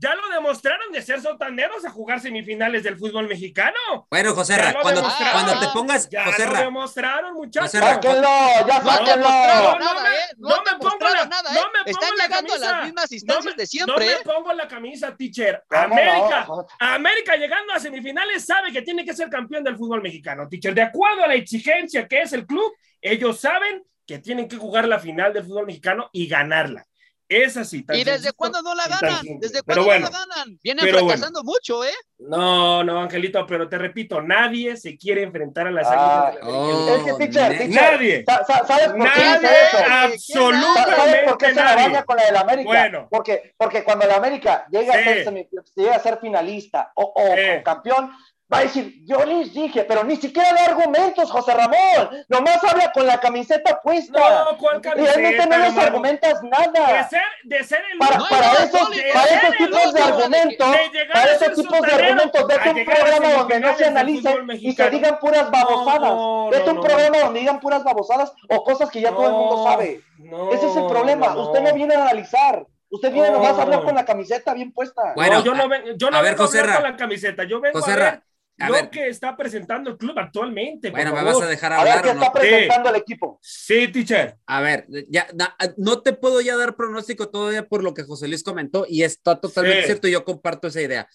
[0.00, 4.06] Ya lo demostraron de ser sotaneros a jugar semifinales del fútbol mexicano.
[4.08, 7.70] Bueno, José Ra, lo cuando, te pongas, Ya José lo Ra, demostraron, muchachos.
[7.72, 9.16] José Ra, Sáquenlo, ya No sáquenlo.
[9.16, 10.20] demostrado No, nada, me- ¿eh?
[10.36, 11.62] no No me pongo la- nada, no ¿eh?
[11.72, 12.76] me pongo Están la llegando a camisa.
[12.76, 14.14] las mismas instancias No me- de siempre, No ¿eh?
[14.24, 15.64] me pongo la camisa, teacher.
[15.68, 16.66] ¿Cómo América, no?
[16.78, 20.74] América llegando a semifinales sabe que tiene que ser campeón del fútbol mexicano, teacher.
[20.74, 22.72] De acuerdo a la exigencia que es el club,
[23.02, 26.86] ellos saben que tienen que jugar la final del fútbol mexicano y ganarla.
[27.30, 27.84] Es así.
[27.92, 29.20] ¿Y desde cuándo no la ganan?
[29.38, 30.58] ¿Desde cuándo bueno, no la ganan?
[30.62, 31.08] Vienen pero bueno.
[31.08, 31.92] fracasando mucho, ¿eh?
[32.20, 36.34] No, no, Angelito, pero te repito, nadie se quiere enfrentar a las Ah, águilas.
[36.34, 36.48] de la América.
[36.48, 38.24] oh, Es que, teacher, ne- teacher, Nadie.
[38.26, 39.78] sa- sa- ¿Sabes por qué Nadie, dice eso?
[39.88, 42.68] absolutamente ¿Sabes por qué se la baña con la del América?
[42.68, 43.08] Bueno.
[43.10, 44.98] Porque, porque cuando el América llega, Sí.
[44.98, 47.42] a ser llega a ser finalista o, o- Sí.
[47.60, 48.10] o campeón,
[48.52, 52.24] va a decir, yo les dije, pero ni siquiera da argumentos, José Ramón.
[52.28, 54.18] Nomás habla con la camiseta puesta.
[54.50, 57.08] No, ¿cuál Realmente camiseta, no les argumentas De nada.
[57.08, 60.76] ser, de ser el Para, No para nada esos, para esos tipos de argumentos,
[61.12, 64.50] para a esos tipos de argumentos, a vete un a programa donde no se analicen
[64.58, 66.00] y se digan puras babosadas.
[66.14, 66.82] No, vete no, un no.
[66.82, 70.00] programa donde digan puras babosadas o cosas que ya todo el mundo No, sabe.
[70.18, 71.34] no, Ese es el problema.
[71.34, 72.64] no, Usted no viene a analizar.
[72.90, 73.34] Usted viene No.
[73.34, 75.12] nomás a hablar con la camiseta bien puesta.
[75.14, 76.80] Bueno, No, yo no, a- ven- yo no a ver, vengo a José hablar Ra.
[76.82, 78.22] con la camiseta, yo vengo José a ver
[78.58, 78.90] a lo ver.
[78.90, 80.90] que está presentando el club actualmente.
[80.90, 82.32] Bueno, me vas a dejar A ver hablar qué o está no.
[82.32, 83.38] presentando el equipo.
[83.42, 84.36] Sí, teacher.
[84.46, 88.28] A ver, ya na- no te puedo ya dar pronóstico todavía por lo que José
[88.28, 89.86] Luis comentó y está totalmente Sí.
[89.86, 91.08] cierto y yo comparto esa idea.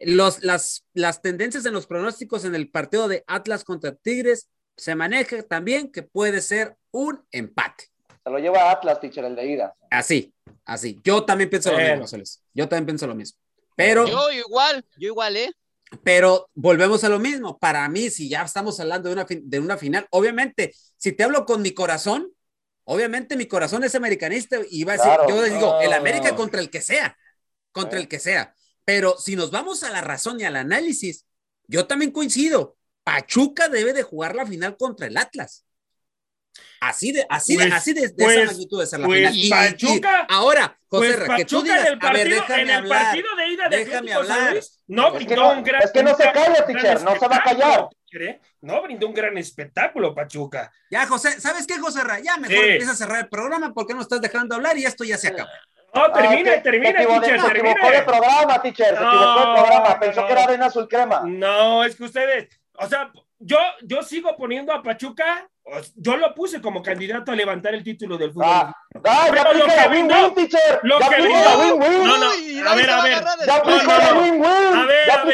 [0.00, 4.94] Los, las, las tendencias en los pronósticos en el partido de Atlas contra Tigres se
[4.94, 7.84] maneja también que puede ser un empate.
[8.24, 9.74] Se lo lleva Atlas, teacher, el de ida.
[9.90, 10.32] Así,
[10.64, 11.00] así.
[11.04, 11.90] Yo también pienso lo Bueno.
[11.90, 12.42] mismo, José Luis.
[12.54, 13.38] Yo también pienso lo mismo.
[13.76, 15.50] Pero, Yo igual, yo igual, ¿eh?
[16.02, 17.58] Pero volvemos a lo mismo.
[17.58, 21.44] Para mí, si ya estamos hablando de una, de una final, obviamente, si te hablo
[21.44, 22.32] con mi corazón,
[22.84, 25.28] obviamente mi corazón es americanista y va a decir, Claro.
[25.28, 25.92] yo les digo, el.
[25.92, 27.16] América contra el que sea,
[27.72, 28.02] contra Sí.
[28.04, 28.54] el que sea.
[28.84, 31.26] Pero si nos vamos a la razón y al análisis,
[31.68, 32.76] yo también coincido.
[33.04, 35.64] Pachuca debe de jugar la final contra el Atlas.
[36.80, 39.18] Así de, así de, Pues- así de, de pues- esa magnitud de ser la pues
[39.18, 39.34] final.
[39.36, 42.24] Y- y- Pachuca- ahora, José Pues Ra, que tú Pachuca digas, en el a partido,
[42.24, 43.04] ver, déjame en el hablar.
[43.04, 44.52] partido de ida de déjame hablar.
[44.52, 47.36] Luis, no brindó no- un gran es que no se calla, teacher, no se va
[47.36, 47.70] a callar.
[47.70, 48.40] espectáculo, ¿eh?
[48.60, 50.70] No brindó un gran espectáculo, Pachuca.
[50.90, 52.18] Ya, José, ¿sabes qué, José Ra?
[52.20, 52.70] Ya mejor Sí.
[52.72, 55.50] empieza a cerrar el programa porque no estás dejando hablar y esto ya se acaba.
[55.94, 58.02] No, termine, Ah, termine, se teacher, Se equivocó de termine.
[58.02, 58.86] programa, teacher.
[58.96, 60.00] Se No, equivocó de programa.
[60.00, 60.26] Pensó no.
[60.26, 61.22] que era arena azul crema.
[61.26, 63.10] No, es que ustedes, o sea,
[63.44, 65.48] yo, yo sigo poniendo a Pachuca,
[65.94, 68.48] yo lo puse como candidato a levantar el título del fútbol.
[68.48, 68.74] Ah,
[69.04, 70.80] ah, ya Pero lo que la brindó- win-win, teacher.
[70.82, 72.06] lo Ya que brindó- la win-win.
[72.06, 72.26] No, no,
[72.70, 73.12] a ver, a ver.
[73.46, 74.20] Ya la no.
[74.20, 74.44] win-win.
[74.44, 75.24] A ver, Ya.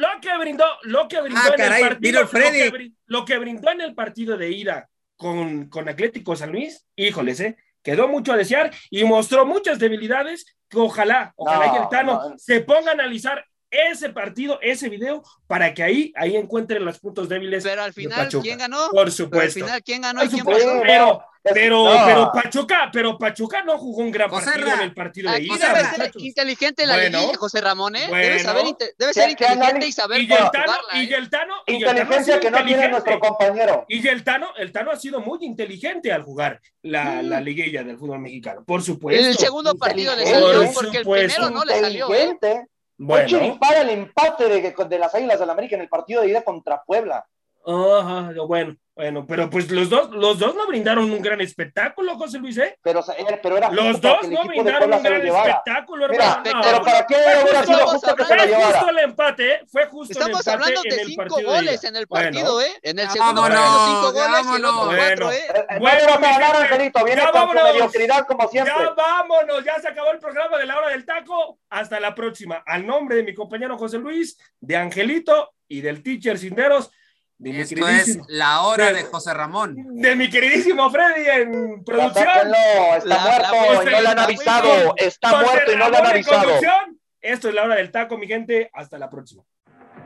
[0.00, 2.70] Lo que brindó, lo que brindó Ah, en caray, el partido, el lo Freddy.
[2.70, 7.40] que, lo que brindó en el partido de ida con, con Atlético San Luis, híjoles,
[7.40, 11.88] eh, quedó mucho a desear y mostró muchas debilidades que ojalá, ojalá No, y el
[11.88, 12.38] Tano no.
[12.38, 17.28] se ponga a analizar ese partido, ese video, para que ahí, ahí encuentren los puntos
[17.28, 17.64] débiles.
[17.64, 18.42] Pero al de final, Pachuca.
[18.42, 18.76] ¿quién ganó?
[18.76, 19.60] Por Pero al supuesto.
[19.60, 20.82] final, ¿quién ganó Por y quién supuesto, pasó?
[20.82, 22.06] pero, Es- pero, no.
[22.06, 25.42] pero Pachuca, pero Pachuca no jugó un gran José partido Ra, en el partido de
[25.42, 25.54] ida.
[25.74, 28.06] debe ser inteligente la Bueno, liguilla, José Ramón, ¿eh?
[28.08, 28.24] bueno.
[28.28, 31.14] debe, saber, debe ¿Qué- ser inteligente y saber Y el Tano, y ¿eh?
[31.16, 33.84] el Tano, y el Tano ha Inteligencia que no tiene nuestro compañero.
[33.88, 37.26] Y el Tano, el Tano ha sido muy inteligente al jugar la, Mm.
[37.28, 39.26] la liguilla del fútbol mexicano, por supuesto.
[39.26, 41.34] El segundo partido le salió Por porque el supuesto.
[41.40, 42.38] primero no le salió, ¿eh?
[42.98, 46.42] Bueno, chiripar el empate de, de las Águilas del América en el partido de ida
[46.42, 47.26] contra Puebla.
[47.66, 48.76] Ajá, bueno.
[48.94, 52.78] Bueno, pero pues los dos, los dos no brindaron un gran espectáculo, José Luis, ¿eh?
[52.82, 53.02] Pero,
[53.42, 56.42] pero era los dos no brindaron un gran espectáculo, hermano.
[56.44, 58.64] pero para qué hubiera sido justo que se lo llevara.
[58.64, 59.60] Fue justo el empate, ¿eh?
[59.66, 62.72] Fue justo Estamos el empate hablando de cinco goles en el partido, ¿eh?
[62.82, 65.46] En el segundo vámonos, cinco goles y el otro cuatro, ¿eh?
[65.80, 68.74] Bueno, no vas a ganar, Angelito, viene con su mediocridad como siempre.
[68.76, 71.58] Ya vámonos, ya se acabó el programa de la hora del taco.
[71.70, 72.62] Hasta la próxima.
[72.66, 76.90] Al nombre de mi compañero José Luis, de Angelito y del teacher Cinderos.
[77.44, 79.76] Esto es la hora de, José Ramón.
[80.00, 82.28] De mi queridísimo Freddy en producción.
[82.96, 84.94] está muerto y no le han avisado.
[84.96, 86.50] Está muerto y no le han avisado.
[87.20, 88.70] Esto es la hora del taco, mi gente.
[88.72, 89.44] Hasta la próxima.